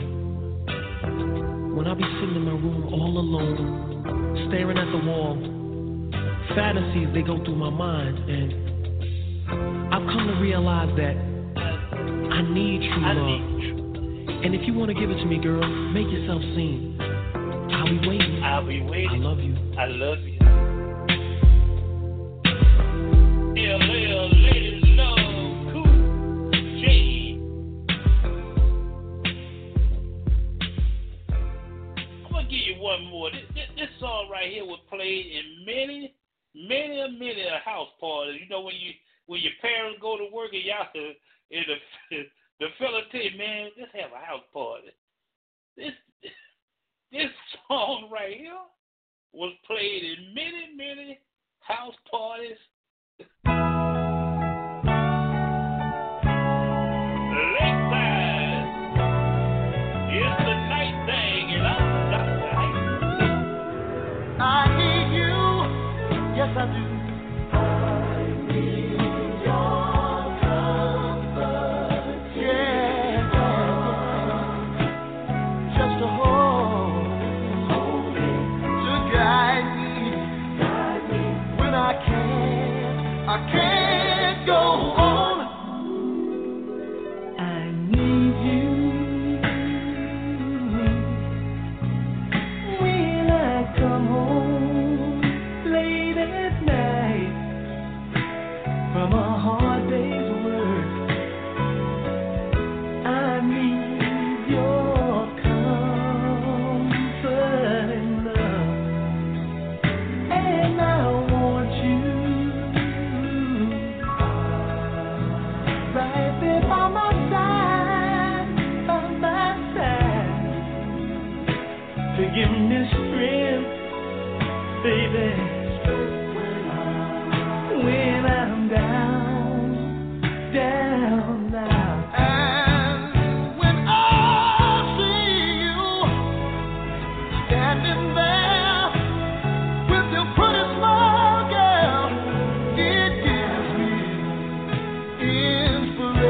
When 1.76 1.86
I 1.86 1.92
be 1.92 2.04
sitting 2.20 2.36
in 2.36 2.42
my 2.42 2.52
room 2.52 2.88
all 2.88 3.18
alone, 3.18 4.48
staring 4.48 4.78
at 4.78 4.90
the 4.90 5.04
wall, 5.04 5.36
fantasies 6.56 7.12
they 7.12 7.20
go 7.20 7.36
through 7.44 7.56
my 7.56 7.68
mind, 7.68 8.16
and 8.30 9.92
I've 9.92 10.06
come 10.08 10.26
to 10.28 10.40
realize 10.40 10.88
that 10.96 11.16
I 12.32 12.40
need 12.48 12.80
true 12.80 13.04
love. 13.12 14.42
And 14.42 14.54
if 14.54 14.66
you 14.66 14.72
want 14.72 14.88
to 14.88 14.94
give 14.94 15.10
it 15.10 15.16
to 15.16 15.26
me, 15.26 15.36
girl, 15.38 15.60
make 15.92 16.08
yourself 16.08 16.40
seen. 16.56 16.96
I'll 17.00 17.84
be 17.84 18.08
waiting. 18.08 18.42
I'll 18.42 18.66
be 18.66 18.80
waiting. 18.80 19.22
I 19.22 19.28
love 19.28 19.38
you. 19.38 19.54
I 19.76 19.86
love 19.86 20.18
you. 20.20 20.31
know, 38.52 38.60
when 38.60 38.76
you 38.76 38.92
when 39.26 39.40
your 39.40 39.56
parents 39.60 39.98
go 40.00 40.20
to 40.20 40.28
work 40.28 40.52
and 40.52 40.62
y'all 40.62 40.86
in 41.50 41.64
the 41.66 41.76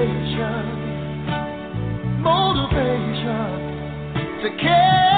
motivation, 0.03 0.65
motivation 2.23 3.51
to 4.43 4.49
care. 4.61 5.12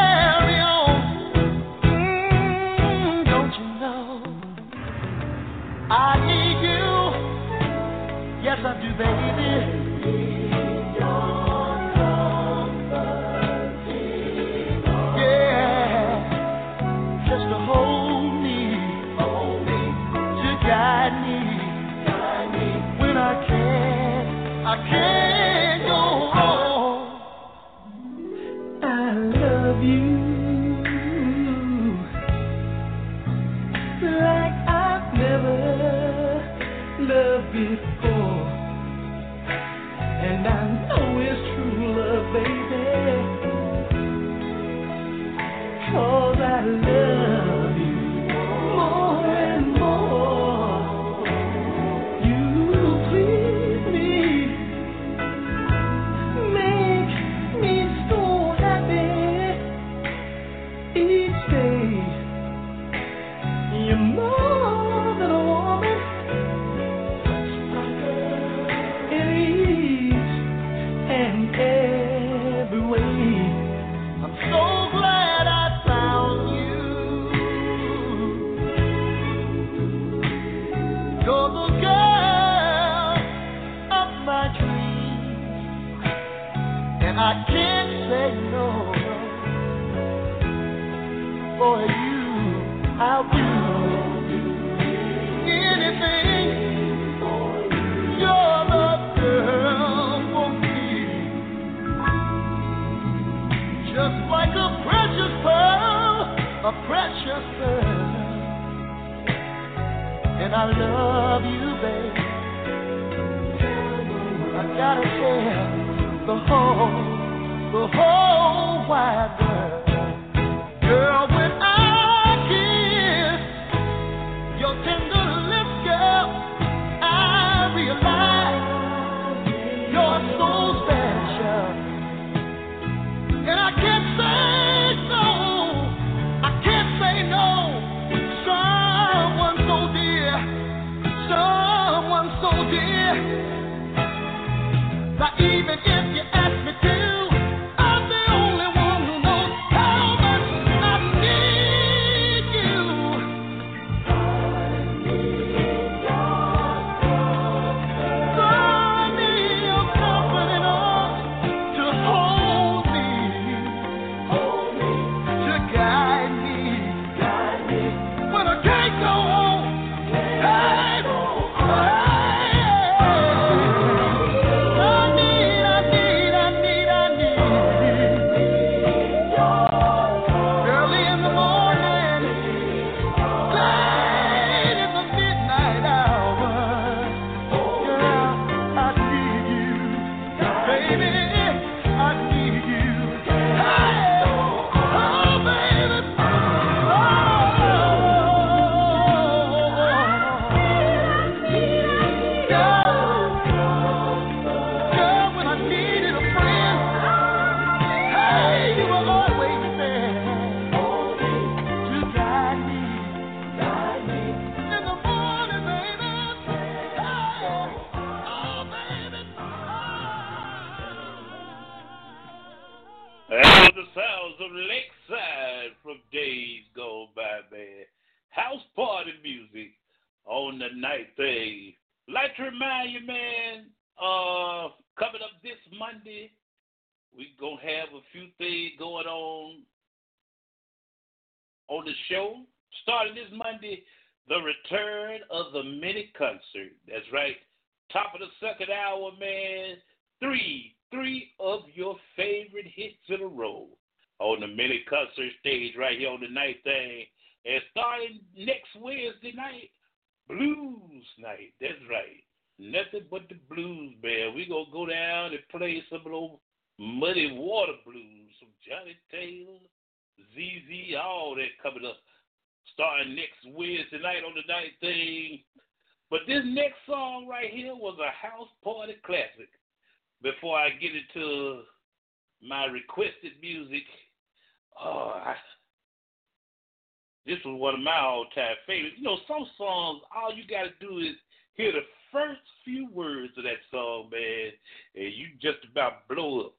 all 290.14 290.32
you 290.34 290.44
got 290.48 290.64
to 290.64 290.86
do 290.86 290.98
is 290.98 291.14
hear 291.54 291.72
the 291.72 291.80
first 292.12 292.40
few 292.64 292.88
words 292.92 293.32
of 293.36 293.44
that 293.44 293.58
song, 293.70 294.08
man, 294.10 294.52
and 294.94 295.12
you 295.14 295.26
just 295.40 295.58
about 295.70 296.06
blow 296.08 296.40
up. 296.40 296.54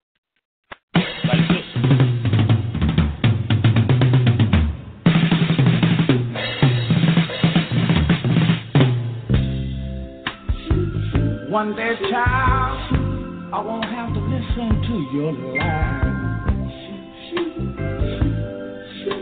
One 11.49 11.74
day, 11.76 11.95
child, 12.12 13.53
I 13.53 13.62
won't 13.62 13.86
have 13.86 14.14
to 14.14 14.20
listen 14.20 14.82
to 14.82 15.08
your 15.16 15.32
lies. 15.58 15.95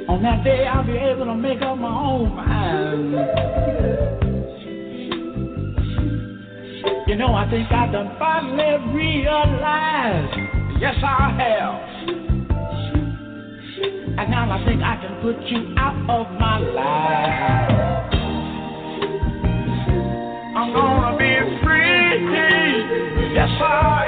On 0.09 0.23
that 0.23 0.43
day, 0.43 0.65
I'll 0.65 0.83
be 0.85 0.93
able 0.93 1.25
to 1.25 1.35
make 1.35 1.61
up 1.61 1.77
my 1.77 1.95
own 1.95 2.35
mind. 2.35 4.02
You 7.13 7.19
know, 7.19 7.35
I 7.35 7.47
think 7.47 7.71
I 7.71 7.91
done 7.91 8.15
finally 8.17 8.91
realized. 8.91 10.35
Yes, 10.81 10.95
I 11.03 11.29
have. 11.37 11.75
And 14.17 14.31
now 14.31 14.49
I 14.51 14.65
think 14.65 14.81
I 14.81 14.95
can 14.99 15.21
put 15.21 15.39
you 15.45 15.75
out 15.77 16.09
of 16.09 16.31
my 16.39 16.57
life. 16.57 17.69
I'm 20.57 20.73
gonna 20.73 21.15
be 21.15 21.35
free. 21.63 21.93
Yes, 23.35 23.61
I 23.61 24.02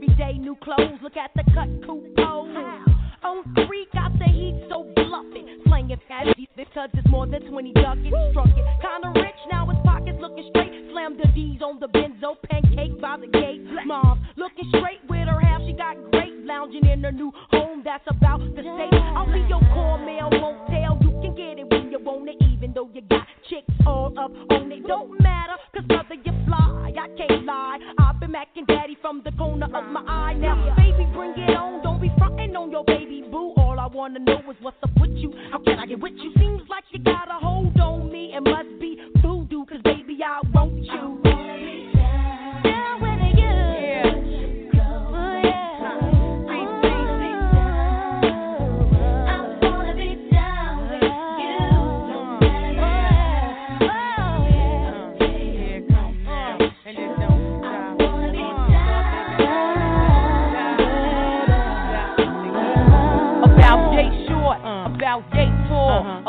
Every 0.00 0.14
day, 0.14 0.38
new 0.38 0.54
clothes. 0.62 1.02
Look 1.02 1.16
at 1.16 1.32
the 1.34 1.42
cut, 1.52 1.66
coupe. 1.84 2.06
On 2.20 3.42
three, 3.66 3.88
got 3.92 4.16
the 4.20 4.26
heat, 4.30 4.54
so 4.70 4.86
bluffing. 4.94 5.58
Slanging 5.66 5.98
fast 6.06 6.28
because 6.54 6.88
it's 6.94 7.08
more 7.08 7.26
than 7.26 7.42
20 7.50 7.72
ducats. 7.72 8.14
Struck 8.30 8.46
it, 8.46 8.64
kinda 8.78 9.10
rich, 9.20 9.34
now 9.50 9.66
his 9.66 9.76
pockets 9.84 10.18
looking 10.20 10.46
straight. 10.50 10.70
Slam 10.92 11.16
the 11.16 11.26
D's 11.34 11.60
on 11.62 11.80
the 11.80 11.88
benzo, 11.88 12.36
pancake 12.44 13.00
by 13.00 13.16
the 13.16 13.26
gate. 13.26 13.60
Mom, 13.86 14.24
looking 14.36 14.68
straight 14.68 15.00
with 15.08 15.26
her 15.26 15.40
half, 15.40 15.62
she 15.62 15.72
got 15.72 15.96
great. 16.12 16.46
Lounging 16.46 16.86
in 16.86 17.02
her 17.02 17.10
new 17.10 17.32
home, 17.50 17.82
that's 17.84 18.06
about 18.06 18.38
the 18.54 18.62
state. 18.62 19.02
I'll 19.18 19.26
be 19.26 19.40
your 19.48 19.60
core 19.74 19.98
mail, 19.98 20.30
won't 20.30 20.64
tell. 20.68 20.96
You 21.02 21.10
can 21.20 21.34
get 21.34 21.58
it 21.58 21.68
when 21.68 21.90
you 21.90 21.98
want 21.98 22.28
it, 22.28 22.36
even 22.52 22.72
though 22.72 22.88
you 22.94 23.00
got 23.10 23.26
chicks 23.50 23.74
all 23.84 24.16
up 24.16 24.30
on 24.52 24.70
it. 24.70 24.86
Don't 24.86 25.20
matter, 25.20 25.54
cause 25.74 25.84
brother, 25.86 26.14
you 26.14 26.32
fly. 26.46 26.92
I 26.98 27.08
can't 27.16 27.44
lie. 27.44 27.78
Back 28.38 28.54
and 28.54 28.68
daddy 28.68 28.96
from 29.02 29.20
the 29.24 29.32
corner 29.32 29.66
of 29.66 29.90
my 29.90 30.00
eye 30.06 30.34
now. 30.34 30.72
Baby, 30.76 31.10
bring 31.12 31.32
it 31.32 31.56
on, 31.56 31.82
don't 31.82 32.00
be 32.00 32.08
frontin' 32.18 32.54
on 32.54 32.70
your 32.70 32.84
baby 32.84 33.24
boo. 33.28 33.52
All 33.56 33.80
I 33.80 33.88
wanna 33.88 34.20
know 34.20 34.38
is 34.48 34.56
what's 34.60 34.76
the 34.80 34.86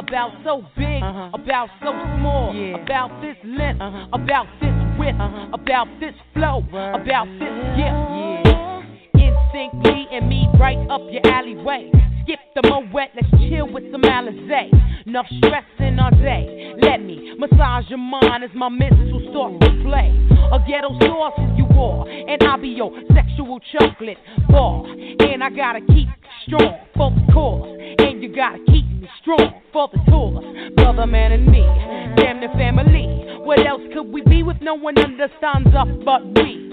about 0.10 0.32
so 0.43 0.64
big, 0.76 1.03
uh-huh. 1.03 1.30
about 1.34 1.70
so 1.82 1.93
small, 2.18 2.51
yeah. 2.55 2.82
about 2.82 3.22
this 3.22 3.38
length, 3.45 3.80
uh-huh. 3.80 4.07
about 4.12 4.47
this 4.60 4.74
width, 4.97 5.20
uh-huh. 5.22 5.53
about 5.53 5.88
this 5.99 6.18
flow, 6.34 6.66
Word. 6.74 6.95
about 6.97 7.30
this 7.38 7.53
gift. 7.78 7.93
Yeah. 8.49 8.82
Instinct 9.14 9.86
me 9.86 10.07
and 10.12 10.28
me 10.28 10.49
right 10.60 10.82
up 10.89 11.01
your 11.14 11.22
alleyway. 11.32 11.91
Skip 12.24 12.39
the 12.55 12.62
Moët, 12.66 13.14
let's 13.14 13.30
chill 13.38 13.72
with 13.72 13.86
some 13.91 14.01
Alizé. 14.01 14.74
Enough 15.05 15.28
stress 15.38 15.64
in 15.78 15.99
our 15.99 16.12
day. 16.12 16.74
Let 16.82 17.01
me 17.01 17.36
massage 17.38 17.89
your 17.89 17.99
mind 17.99 18.43
as 18.43 18.49
my 18.55 18.70
mental 18.70 19.22
start 19.30 19.62
to 19.62 19.70
play. 19.86 20.10
A 20.51 20.57
ghetto 20.68 20.89
sauce 21.05 21.38
you 21.55 21.68
are, 21.78 22.10
and 22.10 22.41
I'll 22.43 22.60
be 22.60 22.70
your 22.70 22.91
sexual 23.14 23.60
chocolate 23.72 24.18
bar. 24.49 24.86
And 24.88 25.43
I 25.43 25.49
gotta 25.51 25.82
keep 25.82 26.10
strong 26.50 26.80
for 26.97 27.12
the 27.12 27.32
cause, 27.32 27.78
and 28.00 28.24
you 28.24 28.36
gotta 28.36 28.58
keep 28.66 28.86
me 28.86 29.08
strong 29.22 29.62
for 29.72 29.88
the 29.93 30.00
cause. 30.10 30.43
Brother, 30.76 31.06
man, 31.06 31.32
and 31.32 31.45
me, 31.45 31.62
damn 32.18 32.41
the 32.41 32.47
family. 32.58 33.38
What 33.39 33.66
else 33.66 33.82
could 33.93 34.12
we 34.12 34.22
be 34.22 34.43
with 34.43 34.58
no 34.62 34.74
one 34.74 34.97
understands 34.97 35.70
us 35.76 35.88
but 36.04 36.26
we? 36.26 36.68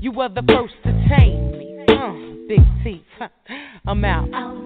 You 0.00 0.12
were 0.12 0.28
the 0.28 0.42
first 0.42 0.74
to 0.84 0.92
tame 1.08 1.52
me. 1.58 1.84
Uh, 1.88 2.12
big 2.48 2.60
teeth, 2.82 3.30
I'm 3.86 4.04
out. 4.04 4.62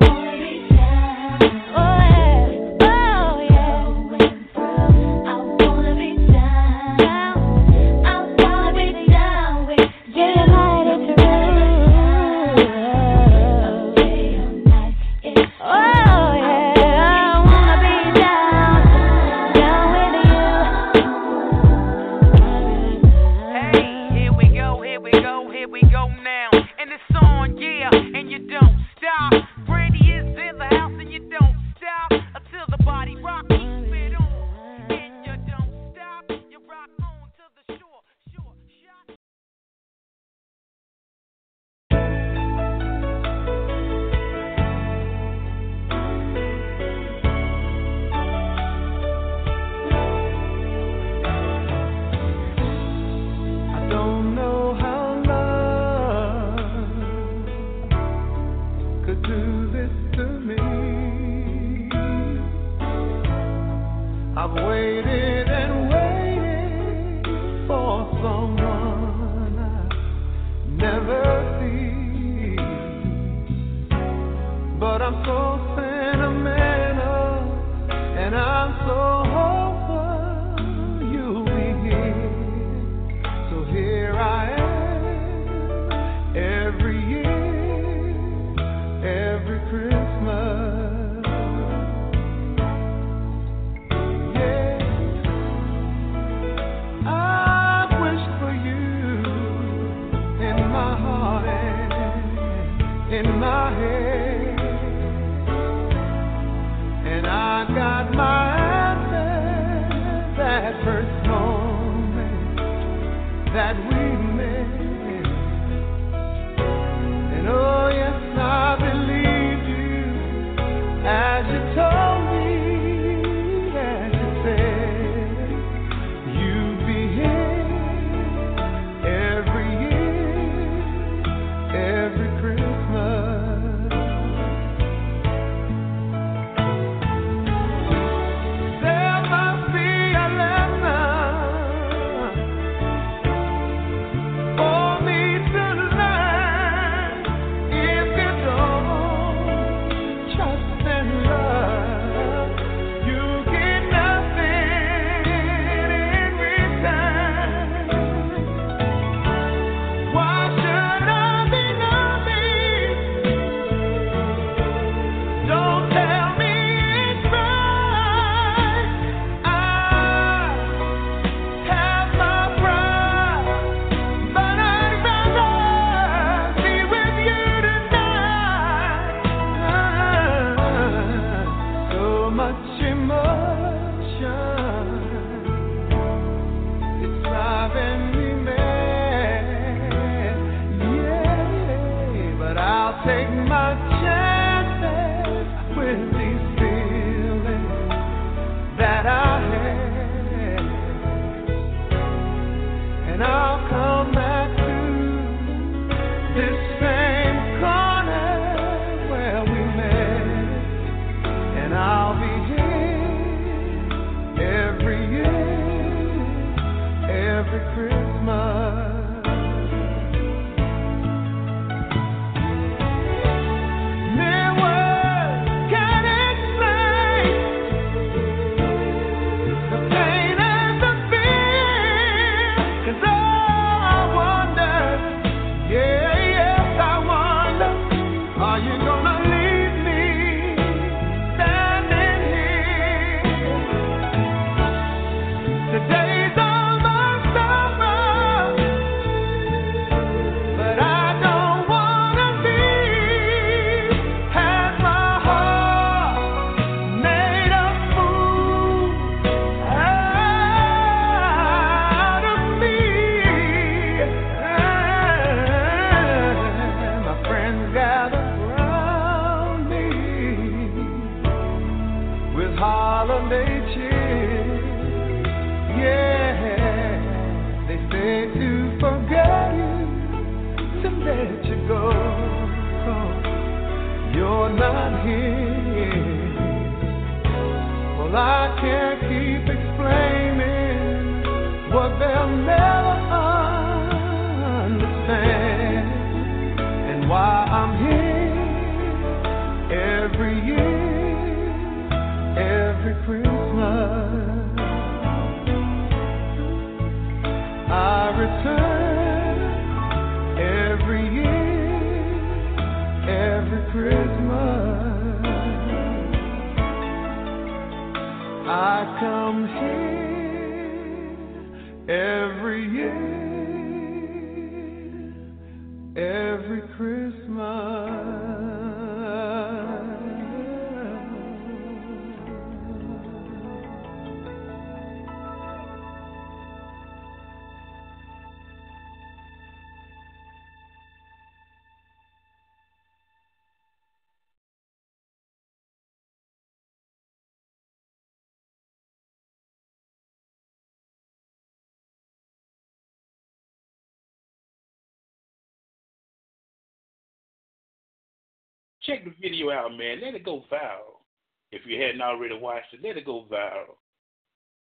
Check 358.86 359.04
the 359.04 359.12
video 359.20 359.50
out, 359.50 359.76
man. 359.76 360.00
Let 360.00 360.14
it 360.14 360.24
go 360.24 360.44
viral. 360.50 361.02
If 361.50 361.62
you 361.66 361.80
hadn't 361.80 362.00
already 362.00 362.38
watched 362.38 362.72
it, 362.72 362.80
let 362.82 362.96
it 362.96 363.04
go 363.04 363.24
viral. 363.30 363.76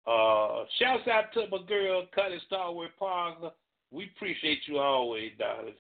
Uh, 0.08 0.66
shouts 0.80 1.08
out 1.12 1.34
to 1.34 1.46
my 1.52 1.66
girl, 1.68 2.06
Cutty 2.14 2.40
Starwood 2.48 2.92
Parker. 2.98 3.52
We 3.92 4.10
appreciate 4.16 4.60
you 4.68 4.78
always, 4.78 5.32
darling. 5.38 5.74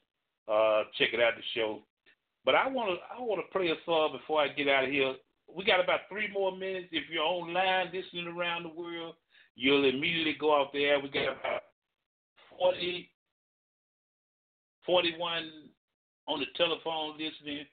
Uh, 0.48 0.84
checking 0.98 1.22
out 1.22 1.34
the 1.36 1.44
show. 1.53 1.80
But 2.44 2.56
I 2.56 2.68
want 2.68 2.90
to 2.90 2.98
I 3.16 3.22
want 3.22 3.41
to 3.41 3.57
play 3.57 3.70
a 3.70 3.76
song 3.86 4.12
before 4.12 4.41
I 4.41 4.49
get 4.49 4.68
out 4.68 4.84
of 4.84 4.91
here. 4.91 5.16
We 5.53 5.64
got 5.64 5.84
about 5.84 6.02
three 6.10 6.30
more 6.32 6.56
minutes. 6.56 6.90
If 6.91 7.10
you're 7.10 7.24
online 7.24 7.88
listening 7.94 8.28
around 8.28 8.64
the 8.64 8.70
world, 8.70 9.16
you'll 9.56 9.86
immediately 9.86 10.36
go 10.40 10.60
out 10.60 10.72
there. 10.74 10.99
We 10.99 11.10
got 11.10 11.40
about 11.40 11.62
40, 12.60 13.10
41 14.86 15.49
on 16.28 16.40
the 16.40 16.45
telephone 16.56 17.14
listening. 17.14 17.66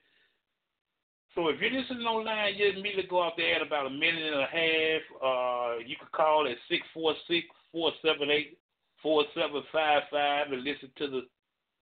So 1.35 1.49
if 1.49 1.61
you're 1.61 1.71
listening 1.71 2.07
online, 2.07 2.57
you 2.57 2.69
immediately 2.69 3.09
go 3.09 3.23
out 3.23 3.33
there 3.39 3.57
at 3.57 3.67
about 3.67 3.87
a 3.87 3.91
minute 3.91 4.33
and 4.33 4.43
a 4.43 4.53
half. 4.53 5.03
Uh, 5.17 5.79
you 5.79 5.97
can 5.97 6.09
call 6.13 6.47
at 6.47 6.57
six 6.69 6.83
four 6.93 7.15
six 7.27 7.47
four 7.73 7.91
seven 8.05 8.31
eight 8.31 8.59
four 9.03 9.25
seven 9.35 9.63
five 9.73 10.03
five 10.11 10.53
and 10.53 10.63
listen 10.63 10.91
to 10.99 11.09
the 11.09 11.21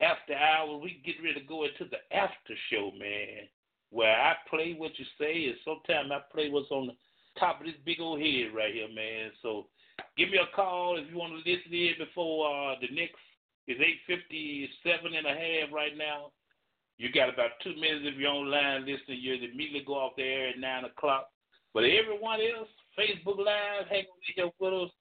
after 0.00 0.34
hours. 0.34 0.80
We 0.82 1.02
get 1.04 1.22
ready 1.22 1.40
to 1.40 1.46
go 1.46 1.64
into 1.64 1.90
the 1.90 1.98
after 2.14 2.54
show, 2.70 2.92
man, 2.96 3.50
where 3.90 4.14
I 4.14 4.34
play 4.48 4.74
what 4.78 4.92
you 4.98 5.04
say, 5.18 5.46
and 5.46 5.56
sometimes 5.64 6.12
I 6.12 6.20
play 6.32 6.48
what's 6.48 6.70
on 6.70 6.86
the 6.86 6.96
top 7.38 7.60
of 7.60 7.66
this 7.66 7.74
big 7.84 8.00
old 8.00 8.20
head 8.20 8.54
right 8.54 8.72
here, 8.72 8.88
man. 8.94 9.32
So 9.42 9.66
give 10.16 10.30
me 10.30 10.38
a 10.38 10.54
call 10.54 10.96
if 10.96 11.10
you 11.10 11.18
want 11.18 11.32
to 11.32 11.38
listen 11.38 11.72
in 11.74 11.94
before 11.98 12.46
uh, 12.46 12.74
the 12.80 12.94
next 12.94 13.18
is 13.66 13.82
eight 13.82 13.98
fifty 14.06 14.70
seven 14.86 15.18
and 15.18 15.26
a 15.26 15.34
half 15.34 15.74
right 15.74 15.98
now. 15.98 16.30
You 17.00 17.08
got 17.10 17.32
about 17.32 17.56
two 17.64 17.72
minutes 17.80 18.04
if 18.04 18.20
you're 18.20 18.28
online 18.28 18.84
listening. 18.84 19.24
You 19.24 19.32
immediately 19.32 19.84
go 19.86 19.94
off 19.94 20.12
the 20.20 20.22
air 20.22 20.48
at 20.52 20.60
9 20.60 20.84
o'clock. 20.84 21.32
But 21.72 21.84
everyone 21.84 22.40
else, 22.44 22.68
Facebook 22.92 23.40
Live, 23.40 23.88
hang 23.88 24.04
on 24.04 24.52
with 24.60 24.74
us. 24.84 24.92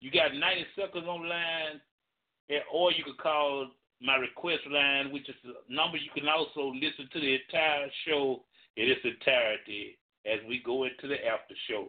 You 0.00 0.10
got 0.10 0.36
90 0.36 0.66
seconds 0.76 1.08
online, 1.08 1.80
or 2.68 2.92
you 2.92 3.02
could 3.02 3.16
call 3.16 3.68
my 4.02 4.16
request 4.16 4.60
line, 4.68 5.10
which 5.10 5.26
is 5.30 5.36
the 5.42 5.56
number 5.72 5.96
you 5.96 6.12
can 6.12 6.28
also 6.28 6.68
listen 6.68 7.08
to 7.10 7.20
the 7.20 7.38
entire 7.40 7.88
show 8.04 8.44
in 8.76 8.92
its 8.92 9.00
entirety 9.00 9.96
as 10.28 10.36
we 10.46 10.60
go 10.60 10.84
into 10.84 11.08
the 11.08 11.16
after 11.24 11.54
show. 11.66 11.88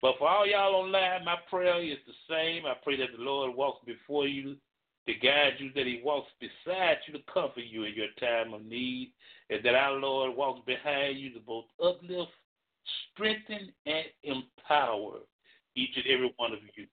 But 0.00 0.14
for 0.20 0.28
all 0.28 0.46
y'all 0.46 0.86
online, 0.86 1.24
my 1.24 1.34
prayer 1.50 1.82
is 1.82 1.98
the 2.06 2.14
same. 2.30 2.62
I 2.64 2.74
pray 2.84 2.96
that 2.98 3.10
the 3.16 3.24
Lord 3.24 3.56
walks 3.56 3.84
before 3.84 4.28
you 4.28 4.54
to 5.08 5.14
guide 5.14 5.54
you, 5.58 5.70
that 5.74 5.86
He 5.86 6.00
walks 6.04 6.30
beside 6.40 6.98
you 7.06 7.14
to 7.14 7.32
comfort 7.32 7.64
you 7.68 7.84
in 7.84 7.94
your 7.94 8.12
time 8.20 8.54
of 8.54 8.64
need, 8.64 9.12
and 9.50 9.64
that 9.64 9.74
our 9.74 9.94
Lord 9.94 10.36
walks 10.36 10.60
behind 10.66 11.18
you 11.18 11.32
to 11.34 11.40
both 11.40 11.64
uplift, 11.82 12.30
strengthen, 13.12 13.72
and 13.86 14.04
empower 14.22 15.20
each 15.74 15.96
and 15.96 16.06
every 16.06 16.32
one 16.36 16.52
of 16.52 16.58
you. 16.76 16.86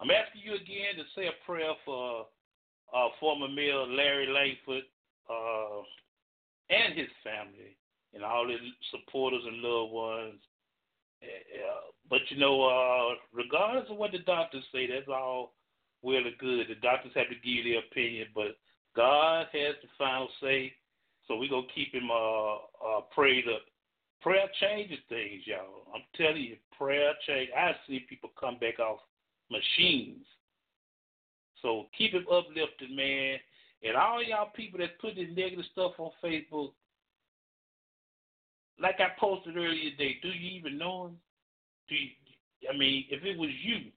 I'm 0.00 0.10
asking 0.10 0.42
you 0.44 0.54
again 0.54 0.96
to 0.96 1.04
say 1.14 1.28
a 1.28 1.46
prayer 1.46 1.72
for 1.84 2.26
uh, 2.94 3.08
former 3.20 3.48
Mayor 3.48 3.86
Larry 3.86 4.26
Langford 4.26 4.84
uh, 5.30 5.82
and 6.70 6.98
his 6.98 7.08
family 7.22 7.76
and 8.14 8.24
all 8.24 8.48
his 8.48 8.60
supporters 8.90 9.42
and 9.46 9.58
loved 9.58 9.92
ones. 9.92 10.40
Uh, 11.22 11.90
but 12.10 12.20
you 12.28 12.38
know, 12.38 12.62
uh, 12.64 13.14
regardless 13.32 13.90
of 13.90 13.96
what 13.96 14.12
the 14.12 14.18
doctors 14.18 14.64
say, 14.72 14.86
that's 14.86 15.08
all 15.08 15.54
well 16.04 16.24
and 16.24 16.38
good. 16.38 16.68
The 16.68 16.76
doctors 16.82 17.12
have 17.14 17.28
to 17.28 17.34
give 17.34 17.64
their 17.64 17.80
opinion, 17.80 18.28
but 18.34 18.56
God 18.94 19.46
has 19.52 19.74
the 19.82 19.88
final 19.98 20.28
say. 20.40 20.72
So 21.26 21.36
we're 21.36 21.50
gonna 21.50 21.66
keep 21.74 21.92
him 21.92 22.10
uh, 22.10 22.54
uh 22.54 23.00
prayed 23.14 23.46
up. 23.48 23.62
Prayer 24.20 24.48
changes 24.60 24.98
things, 25.08 25.42
y'all. 25.46 25.88
I'm 25.94 26.02
telling 26.16 26.42
you, 26.42 26.56
prayer 26.78 27.12
change. 27.26 27.50
I 27.56 27.72
see 27.86 28.06
people 28.08 28.30
come 28.38 28.58
back 28.58 28.78
off 28.78 29.00
machines. 29.50 30.24
So 31.60 31.86
keep 31.96 32.12
him 32.12 32.26
uplifted, 32.30 32.90
man. 32.94 33.38
And 33.82 33.96
all 33.96 34.22
y'all 34.22 34.50
people 34.54 34.78
that 34.80 34.98
put 34.98 35.16
this 35.16 35.28
negative 35.36 35.64
stuff 35.72 35.92
on 35.98 36.10
Facebook, 36.22 36.72
like 38.80 38.96
I 38.98 39.08
posted 39.18 39.56
earlier 39.56 39.90
today, 39.90 40.16
do 40.22 40.28
you 40.28 40.58
even 40.58 40.78
know 40.78 41.06
him? 41.06 41.16
Do 41.88 41.94
you, 41.94 42.08
I 42.72 42.76
mean, 42.76 43.04
if 43.10 43.22
it 43.24 43.38
was 43.38 43.50
you, 43.62 43.90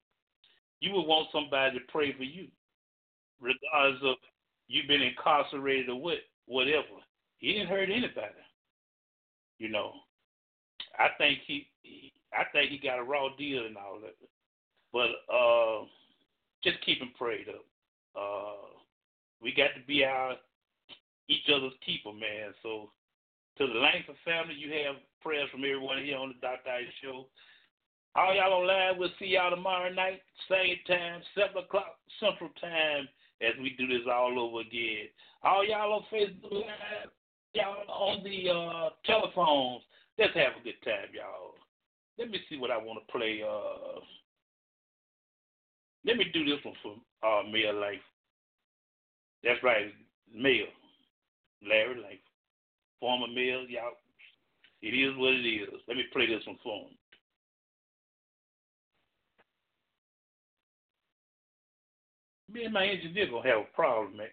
you 0.80 0.92
would 0.92 1.06
want 1.06 1.28
somebody 1.32 1.78
to 1.78 1.84
pray 1.88 2.14
for 2.16 2.24
you, 2.24 2.48
regardless 3.40 4.00
of 4.04 4.16
you've 4.68 4.88
been 4.88 5.02
incarcerated 5.02 5.88
or 5.88 6.00
what, 6.00 6.18
whatever. 6.46 7.02
He 7.38 7.52
didn't 7.52 7.68
hurt 7.68 7.90
anybody. 7.90 8.44
You 9.58 9.70
know, 9.70 9.92
I 10.98 11.08
think 11.18 11.40
he, 11.46 11.68
he 11.82 12.12
I 12.32 12.44
think 12.52 12.70
he 12.70 12.78
got 12.78 12.98
a 12.98 13.02
raw 13.02 13.28
deal 13.36 13.66
and 13.66 13.76
all 13.76 13.98
that. 14.00 14.14
But 14.92 15.10
uh, 15.32 15.84
just 16.62 16.84
keep 16.84 17.00
him 17.00 17.10
prayed 17.18 17.48
up. 17.48 17.64
Uh, 18.16 18.78
we 19.42 19.54
got 19.54 19.74
to 19.78 19.86
be 19.86 20.04
our 20.04 20.34
each 21.28 21.48
other's 21.54 21.76
keeper, 21.84 22.12
man. 22.12 22.54
So 22.62 22.90
to 23.58 23.66
the 23.66 23.78
Langford 23.78 24.16
family, 24.24 24.54
you 24.54 24.72
have 24.84 24.96
prayers 25.20 25.48
from 25.50 25.64
everyone 25.64 26.02
here 26.02 26.16
on 26.16 26.28
the 26.28 26.40
Dr. 26.40 26.70
Ice 26.70 26.94
Show. 27.02 27.26
All 28.16 28.34
y'all 28.34 28.52
on 28.54 28.62
online, 28.62 28.98
we'll 28.98 29.10
see 29.18 29.26
y'all 29.26 29.50
tomorrow 29.50 29.92
night, 29.92 30.20
same 30.48 30.76
time, 30.86 31.20
7 31.34 31.64
o'clock 31.64 31.98
Central 32.18 32.50
Time, 32.60 33.08
as 33.40 33.54
we 33.60 33.76
do 33.78 33.86
this 33.86 34.06
all 34.10 34.38
over 34.38 34.60
again. 34.60 35.06
All 35.42 35.64
y'all 35.64 35.92
on 35.92 36.04
Facebook 36.12 36.50
Live, 36.50 37.12
y'all 37.54 37.88
on 37.88 38.24
the 38.24 38.50
uh, 38.50 38.90
telephones, 39.06 39.82
let's 40.18 40.34
have 40.34 40.60
a 40.60 40.64
good 40.64 40.80
time, 40.84 41.14
y'all. 41.14 41.54
Let 42.18 42.30
me 42.30 42.38
see 42.48 42.58
what 42.58 42.72
I 42.72 42.78
want 42.78 42.98
to 43.06 43.12
play. 43.12 43.42
Uh, 43.46 44.00
let 46.04 46.16
me 46.16 46.24
do 46.32 46.44
this 46.44 46.64
one 46.64 46.74
for 46.82 46.94
uh, 47.22 47.42
Mayor 47.48 47.72
Life. 47.72 48.02
That's 49.44 49.62
right, 49.62 49.92
Mayor 50.34 50.66
Larry 51.62 52.00
Life. 52.00 52.24
Former 53.00 53.28
mayor, 53.28 53.62
y'all. 53.68 53.94
It 54.82 54.94
is 54.94 55.16
what 55.16 55.34
it 55.34 55.46
is. 55.46 55.80
Let 55.86 55.96
me 55.96 56.04
play 56.12 56.26
this 56.26 56.46
one 56.46 56.58
for 56.62 56.86
him. 56.86 56.97
Me 62.52 62.64
and 62.64 62.72
my 62.72 62.86
engineer 62.86 63.26
gonna 63.30 63.48
have 63.48 63.60
a 63.60 63.74
problem, 63.74 64.16
man. 64.16 64.26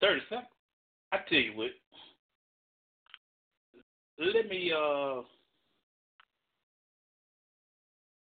Thirty 0.00 0.20
seconds. 0.28 0.48
I 1.12 1.18
tell 1.28 1.38
you 1.38 1.56
what. 1.56 1.70
Let 4.18 4.48
me 4.48 4.72
uh 4.72 5.22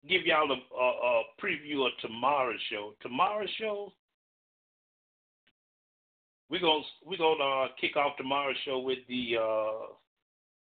give 0.07 0.26
y'all 0.26 0.51
a, 0.51 0.76
a, 0.76 0.88
a 0.88 1.23
preview 1.41 1.85
of 1.85 1.93
tomorrow's 2.01 2.60
show. 2.69 2.93
Tomorrow's 3.01 3.49
show, 3.57 3.93
we're 6.49 6.61
gonna 6.61 6.84
we're 7.05 7.18
gonna 7.18 7.43
uh, 7.43 7.68
kick 7.80 7.95
off 7.95 8.18
tomorrow's 8.18 8.57
show 8.65 8.80
with 8.80 8.99
the 9.07 9.38
uh, 9.41 9.93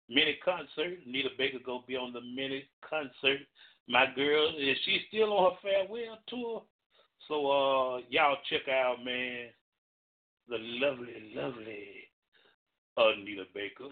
mini 0.10 0.38
concert. 0.44 0.99
Nita 1.06 1.30
Baker 1.38 1.57
gonna 1.65 1.84
be 1.88 1.95
on 1.95 2.14
the 2.14 2.22
mini 2.22 2.65
concert 2.88 3.40
my 3.88 4.05
girl, 4.15 4.49
is 4.57 4.77
she 4.85 5.01
still 5.10 5.34
on 5.34 5.51
her 5.51 5.57
farewell 5.61 6.18
tour? 6.27 6.64
So 7.27 7.35
uh 7.49 7.97
y'all 8.10 8.38
check 8.49 8.68
out, 8.69 9.03
man, 9.03 9.47
the 10.49 10.57
lovely, 10.60 11.34
lovely 11.35 11.88
Anita 12.97 13.43
Baker. 13.53 13.89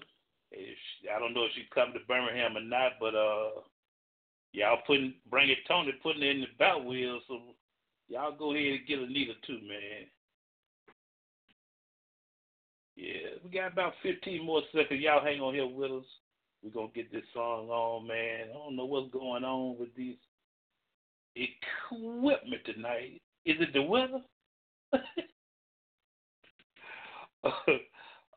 She, 0.54 1.10
I 1.10 1.20
don't 1.20 1.34
know 1.34 1.46
if 1.46 1.52
she's 1.56 1.66
coming 1.74 1.94
to 1.94 2.00
Birmingham 2.08 2.58
or 2.58 2.62
not, 2.62 2.94
but 3.00 3.16
uh 3.16 3.62
y'all 4.54 4.80
putting 4.86 5.14
bring 5.30 5.50
it 5.50 5.60
Tony 5.68 5.92
putting 6.04 6.24
it 6.24 6.36
in 6.36 6.42
the 6.42 6.48
bout 6.60 6.86
wheel, 6.86 7.20
so 7.28 7.40
y'all 8.08 8.36
go 8.38 8.54
ahead 8.54 8.80
and 8.80 8.88
get 8.88 9.00
Anita 9.00 9.34
too, 9.46 9.60
man. 9.68 10.08
Yeah, 12.96 13.40
we 13.44 13.50
got 13.50 13.72
about 13.72 13.94
15 14.04 14.46
more 14.46 14.62
seconds. 14.76 15.02
Y'all 15.02 15.24
hang 15.24 15.40
on 15.40 15.54
here 15.54 15.66
with 15.66 15.92
us. 15.92 16.06
We're 16.64 16.72
gonna 16.72 16.92
get 16.94 17.12
this 17.12 17.24
song 17.34 17.70
on, 17.70 18.08
man. 18.08 18.50
I 18.50 18.54
don't 18.54 18.76
know 18.76 18.86
what's 18.86 19.12
going 19.12 19.44
on 19.44 19.78
with 19.80 19.94
these 19.96 20.18
equipment 21.36 22.62
tonight. 22.66 23.22
Is 23.46 23.58
it 23.60 23.74
the 23.74 23.82
weather? 23.82 24.22
uh, 24.94 25.00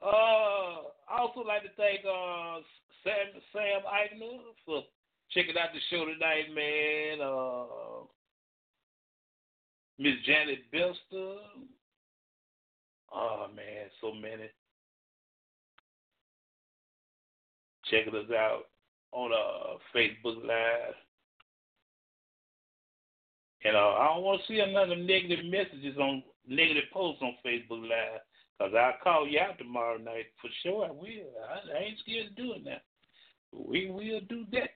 I 0.07 1.19
also 1.19 1.41
like 1.41 1.63
to 1.63 1.69
thank 1.77 2.01
uh, 2.05 2.61
Sam 3.03 3.43
Sam 3.53 3.83
Eichner 3.87 4.39
for 4.65 4.83
checking 5.31 5.57
out 5.59 5.71
the 5.75 5.81
show 5.91 6.07
tonight, 6.07 6.55
man. 6.55 7.21
Uh, 7.21 8.07
Miss 9.99 10.15
Janet 10.25 10.61
Bilster. 10.73 11.37
Oh 13.13 13.47
man, 13.55 13.91
so 14.01 14.13
many. 14.13 14.49
Checking 17.91 18.15
us 18.15 18.31
out 18.31 18.65
on 19.13 19.31
uh, 19.33 19.79
Facebook 19.95 20.45
Live. 20.45 20.95
And 23.65 23.77
uh, 23.77 23.95
I 23.99 24.09
don't 24.15 24.23
want 24.23 24.41
to 24.43 24.47
see 24.53 24.61
another 24.61 24.97
negative 24.97 25.45
messages 25.45 25.97
on 25.99 26.23
negative 26.47 26.85
posts 26.93 27.23
on 27.23 27.35
Facebook 27.45 27.81
Live 27.83 28.21
because 28.59 28.75
I'll 28.79 28.93
call 29.03 29.27
you 29.27 29.41
out 29.41 29.59
tomorrow 29.59 29.97
night 29.99 30.27
for 30.41 30.51
sure. 30.63 30.87
I 30.87 30.91
will. 30.91 31.33
I, 31.49 31.79
I 31.79 31.83
ain't 31.85 31.99
scared 32.01 32.29
of 32.29 32.37
doing 32.37 32.65
that. 32.65 32.83
we 33.53 33.91
will 33.91 34.21
do 34.29 34.45
that. 34.53 34.71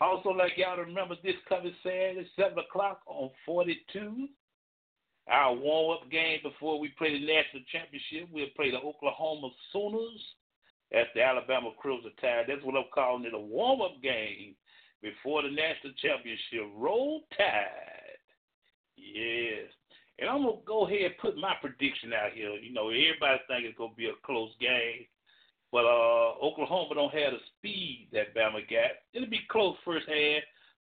Also, 0.00 0.30
like 0.30 0.52
y'all 0.56 0.78
remember 0.78 1.14
this 1.22 1.34
coming 1.48 1.74
Saturday, 1.82 2.26
7 2.36 2.58
o'clock 2.58 3.00
on 3.06 3.30
42. 3.46 4.28
Our 5.28 5.54
warm 5.54 5.98
up 5.98 6.10
game 6.10 6.40
before 6.42 6.78
we 6.78 6.88
play 6.98 7.18
the 7.18 7.26
national 7.26 7.62
championship, 7.72 8.28
we'll 8.30 8.52
play 8.56 8.70
the 8.70 8.78
Oklahoma 8.78 9.48
Sooners 9.72 10.20
at 10.94 11.08
the 11.14 11.22
Alabama 11.22 11.70
Crimson 11.78 12.12
Tide. 12.20 12.44
That's 12.46 12.64
what 12.64 12.76
I'm 12.76 12.90
calling 12.94 13.24
it 13.24 13.34
a 13.34 13.38
warm 13.38 13.82
up 13.82 14.00
game 14.02 14.54
before 15.02 15.42
the 15.42 15.50
national 15.50 15.92
championship. 16.00 16.70
Roll 16.76 17.22
Tide. 17.36 18.22
Yes. 18.96 19.68
And 20.18 20.30
I'm 20.30 20.42
gonna 20.42 20.62
go 20.64 20.86
ahead 20.86 21.10
and 21.10 21.18
put 21.18 21.36
my 21.36 21.54
prediction 21.60 22.12
out 22.12 22.32
here. 22.32 22.50
You 22.50 22.72
know, 22.72 22.88
everybody 22.88 23.40
think 23.48 23.64
it's 23.64 23.78
gonna 23.78 23.94
be 23.96 24.06
a 24.06 24.24
close 24.24 24.50
game. 24.60 25.06
But 25.72 25.84
uh, 25.84 26.38
Oklahoma 26.40 26.94
don't 26.94 27.12
have 27.12 27.32
the 27.32 27.42
speed 27.58 28.08
that 28.12 28.34
Bama 28.34 28.62
got. 28.70 28.94
It'll 29.12 29.28
be 29.28 29.40
close 29.50 29.76
first 29.84 30.06
half. 30.08 30.42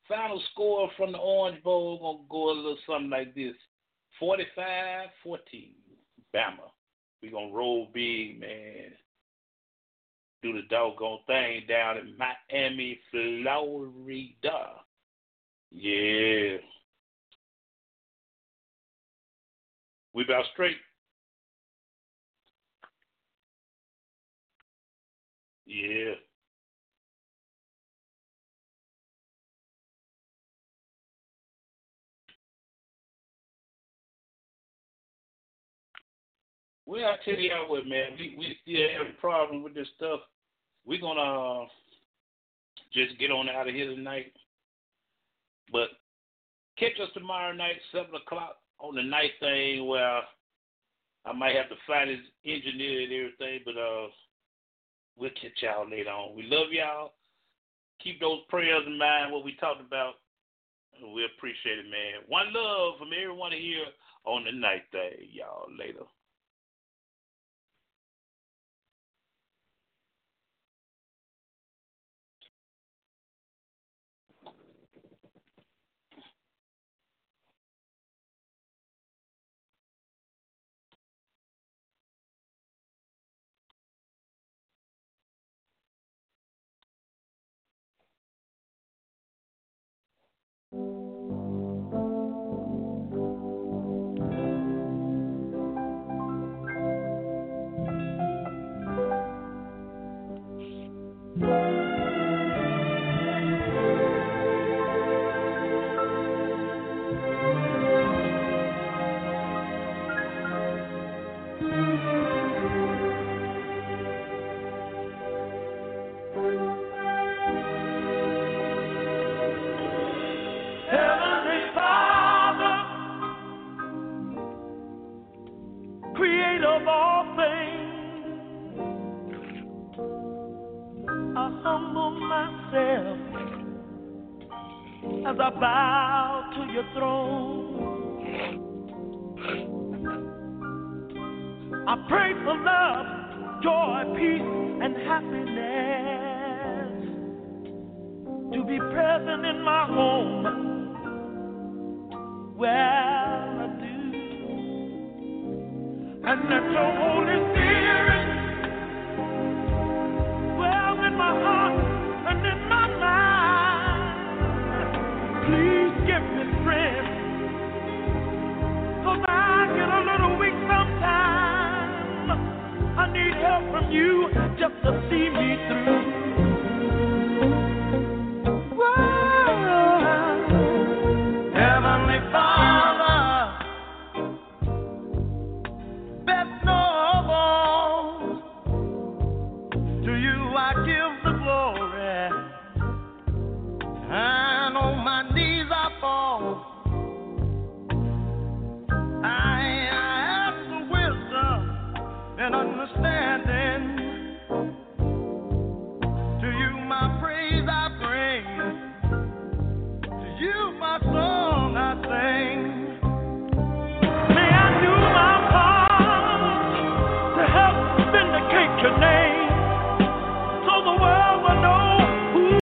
Final 0.09 0.41
score 0.51 0.89
from 0.97 1.13
the 1.13 1.17
Orange 1.17 1.63
Bowl 1.63 1.97
gonna 1.99 2.27
go 2.29 2.51
a 2.51 2.53
little 2.53 2.77
something 2.85 3.09
like 3.09 3.33
this: 3.33 3.55
45-14, 4.21 5.07
Bama. 6.35 6.67
We 7.21 7.29
gonna 7.29 7.53
roll 7.53 7.88
big, 7.93 8.41
man. 8.41 8.91
Do 10.41 10.53
the 10.53 10.61
doggone 10.69 11.19
thing 11.27 11.63
down 11.68 11.97
in 11.97 12.18
Miami, 12.18 12.99
Florida. 13.11 14.69
Yeah. 15.69 16.57
We 20.13 20.23
about 20.23 20.45
straight. 20.53 20.77
Yeah. 25.65 26.15
Well, 36.86 37.06
I 37.06 37.16
tell 37.24 37.40
you 37.40 37.52
what, 37.68 37.86
man, 37.88 38.12
we 38.18 38.36
we 38.38 38.58
still 38.62 38.88
have 38.98 39.08
a 39.08 39.22
problem 39.22 39.64
with 39.64 39.74
this 39.76 39.88
stuff. 39.95 40.22
We're 40.86 41.02
gonna 41.02 41.22
uh, 41.22 41.66
just 42.94 43.18
get 43.20 43.32
on 43.32 43.49
out 43.49 43.68
of 43.68 43.76
here 43.76 43.88
tonight. 43.88 44.34
But 45.72 45.90
catch 46.78 46.99
us 47.02 47.10
tomorrow 47.14 47.53
night, 47.53 47.78
seven 47.91 48.16
o'clock 48.16 48.58
on 48.80 48.95
the 48.95 49.03
night 49.03 49.32
thing 49.40 49.88
where 49.88 50.22
I 51.26 51.34
might 51.34 51.56
have 51.56 51.70
to 51.70 51.76
find 51.88 52.10
his 52.10 52.20
engineer 52.45 53.03
and 53.03 53.14
everything, 53.14 53.60
but 53.64 53.78
uh 53.78 54.08
we'll 55.18 55.30
catch 55.41 55.62
y'all 55.62 55.90
later 55.90 56.10
on. 56.10 56.36
We 56.36 56.44
love 56.44 56.72
y'all. 56.72 57.14
Keep 58.03 58.20
those 58.20 58.40
prayers 58.49 58.84
in 58.88 58.98
mind, 58.98 59.32
what 59.32 59.45
we 59.45 59.56
talked 59.56 59.82
about. 59.82 60.16
We 61.02 61.26
appreciate 61.26 61.80
it, 61.80 61.86
man. 61.86 62.26
One 62.28 62.53
love 62.53 62.98
from 62.99 63.10
everyone 63.16 63.52
here 63.52 63.86
on 64.26 64.44
the 64.44 64.52
night 64.52 64.84
thing, 64.91 65.30
Y'all 65.32 65.68
later. 65.78 66.06